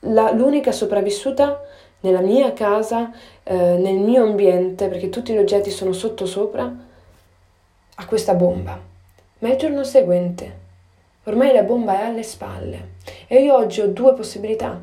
la, 0.00 0.32
l'unica 0.32 0.72
sopravvissuta 0.72 1.60
nella 2.00 2.20
mia 2.20 2.54
casa, 2.54 3.12
eh, 3.42 3.54
nel 3.54 3.98
mio 3.98 4.22
ambiente, 4.22 4.88
perché 4.88 5.10
tutti 5.10 5.34
gli 5.34 5.38
oggetti 5.38 5.70
sono 5.70 5.92
sottosopra 5.92 6.86
a 8.00 8.06
questa 8.06 8.34
bomba. 8.34 8.80
Ma 9.40 9.48
il 9.48 9.56
giorno 9.56 9.84
seguente, 9.84 10.52
ormai 11.24 11.52
la 11.52 11.62
bomba 11.62 12.00
è 12.00 12.04
alle 12.04 12.22
spalle 12.22 12.96
e 13.26 13.42
io 13.42 13.56
oggi 13.56 13.80
ho 13.80 13.88
due 13.88 14.14
possibilità. 14.14 14.80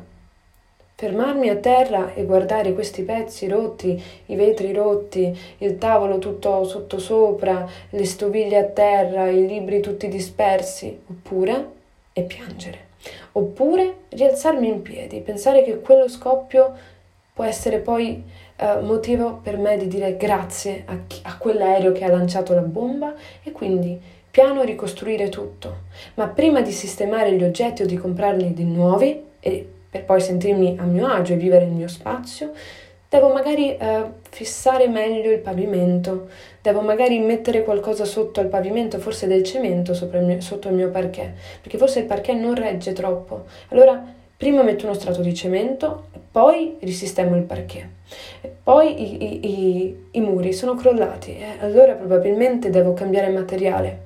Fermarmi 0.94 1.50
a 1.50 1.56
terra 1.56 2.14
e 2.14 2.24
guardare 2.24 2.72
questi 2.72 3.02
pezzi 3.02 3.48
rotti, 3.48 4.02
i 4.26 4.34
vetri 4.34 4.72
rotti, 4.72 5.38
il 5.58 5.76
tavolo 5.76 6.18
tutto 6.18 6.64
sottosopra, 6.64 7.68
le 7.90 8.04
stoviglie 8.06 8.58
a 8.58 8.64
terra, 8.64 9.28
i 9.28 9.46
libri 9.46 9.80
tutti 9.80 10.08
dispersi, 10.08 10.98
oppure 11.06 11.68
e 12.14 12.22
piangere. 12.22 12.84
Oppure 13.32 13.96
rialzarmi 14.08 14.68
in 14.68 14.80
piedi, 14.80 15.20
pensare 15.20 15.62
che 15.62 15.80
quello 15.80 16.08
scoppio 16.08 16.72
può 17.34 17.44
essere 17.44 17.80
poi 17.80 18.24
uh, 18.58 18.84
motivo 18.84 19.40
per 19.42 19.58
me 19.58 19.76
di 19.76 19.88
dire 19.88 20.16
grazie 20.16 20.82
a, 20.86 20.98
chi, 21.06 21.20
a 21.22 21.36
quell'aereo 21.36 21.92
che 21.92 22.04
ha 22.04 22.10
lanciato 22.10 22.54
la 22.54 22.60
bomba 22.60 23.14
e 23.42 23.52
quindi 23.52 24.00
piano 24.30 24.62
ricostruire 24.62 25.28
tutto. 25.28 25.84
Ma 26.14 26.28
prima 26.28 26.60
di 26.60 26.72
sistemare 26.72 27.32
gli 27.32 27.42
oggetti 27.44 27.82
o 27.82 27.86
di 27.86 27.96
comprarli 27.96 28.52
di 28.52 28.64
nuovi 28.64 29.22
e 29.40 29.68
per 29.88 30.04
poi 30.04 30.20
sentirmi 30.20 30.76
a 30.78 30.84
mio 30.84 31.06
agio 31.06 31.32
e 31.32 31.36
vivere 31.36 31.64
il 31.64 31.70
mio 31.70 31.88
spazio, 31.88 32.52
devo 33.08 33.32
magari 33.32 33.76
uh, 33.80 34.12
fissare 34.28 34.88
meglio 34.88 35.30
il 35.30 35.38
pavimento, 35.38 36.28
devo 36.60 36.80
magari 36.80 37.18
mettere 37.20 37.62
qualcosa 37.62 38.04
sotto 38.04 38.40
al 38.40 38.48
pavimento, 38.48 38.98
forse 38.98 39.26
del 39.26 39.42
cemento 39.42 39.92
il 39.92 40.24
mio, 40.24 40.40
sotto 40.40 40.68
il 40.68 40.74
mio 40.74 40.90
parquet, 40.90 41.32
perché 41.62 41.78
forse 41.78 42.00
il 42.00 42.04
parquet 42.04 42.36
non 42.36 42.54
regge 42.54 42.92
troppo. 42.92 43.44
Allora 43.68 44.15
prima 44.36 44.62
metto 44.62 44.84
uno 44.84 44.94
strato 44.94 45.22
di 45.22 45.34
cemento, 45.34 46.04
poi 46.30 46.76
risistemo 46.80 47.36
il 47.36 47.42
parquet. 47.42 47.86
Poi 48.62 49.00
i, 49.00 49.24
i, 49.24 49.46
i, 49.46 49.96
i, 50.12 50.20
muri 50.20 50.52
sono 50.52 50.74
crollati, 50.74 51.38
eh? 51.38 51.56
allora 51.60 51.94
probabilmente 51.94 52.70
devo 52.70 52.92
cambiare 52.92 53.28
materiale. 53.28 54.04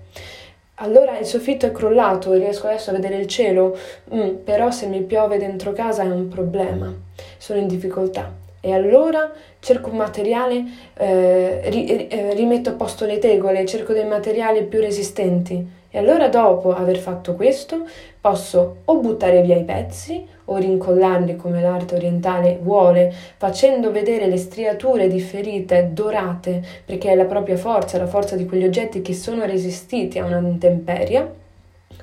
Allora 0.77 1.19
il 1.19 1.27
soffitto 1.27 1.67
è 1.67 1.73
crollato 1.73 2.33
riesco 2.33 2.67
adesso 2.67 2.91
a 2.91 2.95
vedere 2.95 3.17
il 3.17 3.27
cielo, 3.27 3.77
mm, 4.15 4.37
però 4.45 4.71
se 4.71 4.87
mi 4.87 5.03
piove 5.03 5.39
dentro 5.39 5.73
casa 5.73 6.05
è 6.05 6.11
un 6.11 6.29
problema, 6.29 6.95
sono 7.37 7.59
in 7.59 7.67
difficoltà. 7.67 8.33
E 8.61 8.73
allora 8.73 9.31
cerco 9.59 9.91
un 9.91 9.97
materiale, 9.97 10.65
eh, 10.95 11.63
ri, 11.71 12.09
eh, 12.09 12.35
rimetto 12.35 12.71
a 12.71 12.75
posto 12.75 13.05
le 13.07 13.19
tegole, 13.19 13.67
cerco 13.67 13.93
dei 13.93 14.07
materiali 14.07 14.63
più 14.65 14.81
resistenti. 14.81 15.79
E 15.91 15.99
allora 15.99 16.29
dopo 16.29 16.73
aver 16.73 16.99
fatto 16.99 17.35
questo 17.35 17.87
posso 18.21 18.77
o 18.85 18.97
buttare 18.99 19.43
via 19.43 19.57
i 19.57 19.65
pezzi 19.65 20.27
o 20.47 20.57
rincollarli 20.57 21.37
come 21.37 21.63
l'arte 21.63 21.95
orientale 21.95 22.59
vuole, 22.61 23.13
facendo 23.37 23.93
vedere 23.93 24.27
le 24.27 24.37
striature 24.37 25.09
differite, 25.09 25.91
dorate, 25.93 26.63
perché 26.85 27.11
è 27.13 27.15
la 27.15 27.25
propria 27.25 27.57
forza, 27.57 27.99
la 27.99 28.07
forza 28.07 28.37
di 28.37 28.47
quegli 28.47 28.65
oggetti 28.65 29.01
che 29.01 29.15
sono 29.15 29.45
resistiti 29.45 30.19
a 30.19 30.27
un'intemperia, 30.27 31.33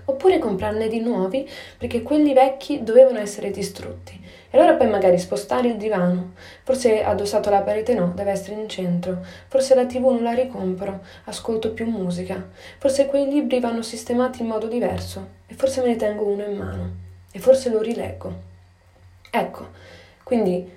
oppure 0.05 0.39
comprarne 0.39 0.87
di 0.87 0.99
nuovi 0.99 1.47
perché 1.77 2.01
quelli 2.01 2.33
vecchi 2.33 2.83
dovevano 2.83 3.19
essere 3.19 3.51
distrutti. 3.51 4.16
E 4.49 4.57
allora 4.57 4.75
poi 4.75 4.87
magari 4.87 5.17
spostare 5.19 5.67
il 5.67 5.77
divano, 5.77 6.33
forse 6.63 7.03
addossato 7.03 7.49
alla 7.49 7.61
parete 7.61 7.93
no, 7.93 8.13
deve 8.15 8.31
essere 8.31 8.59
in 8.59 8.69
centro, 8.69 9.23
forse 9.47 9.75
la 9.75 9.85
tv 9.85 10.05
non 10.05 10.23
la 10.23 10.33
ricompro, 10.33 11.01
ascolto 11.25 11.73
più 11.73 11.85
musica, 11.89 12.47
forse 12.77 13.05
quei 13.05 13.27
libri 13.27 13.59
vanno 13.59 13.81
sistemati 13.81 14.41
in 14.41 14.47
modo 14.47 14.67
diverso. 14.67 15.35
E 15.47 15.53
forse 15.53 15.81
me 15.81 15.87
ne 15.87 15.95
tengo 15.95 16.25
uno 16.25 16.43
in 16.43 16.57
mano. 16.57 16.91
E 17.31 17.39
forse 17.39 17.69
lo 17.69 17.81
rileggo. 17.81 18.33
Ecco, 19.29 19.67
quindi 20.23 20.69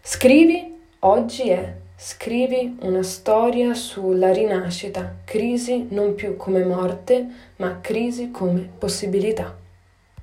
scrivi, 0.00 0.76
oggi 1.00 1.50
è 1.50 1.74
Scrivi 2.00 2.76
una 2.82 3.02
storia 3.02 3.74
sulla 3.74 4.32
rinascita, 4.32 5.16
crisi 5.24 5.88
non 5.90 6.14
più 6.14 6.36
come 6.36 6.62
morte, 6.62 7.26
ma 7.56 7.80
crisi 7.80 8.30
come 8.30 8.70
possibilità. 8.78 9.57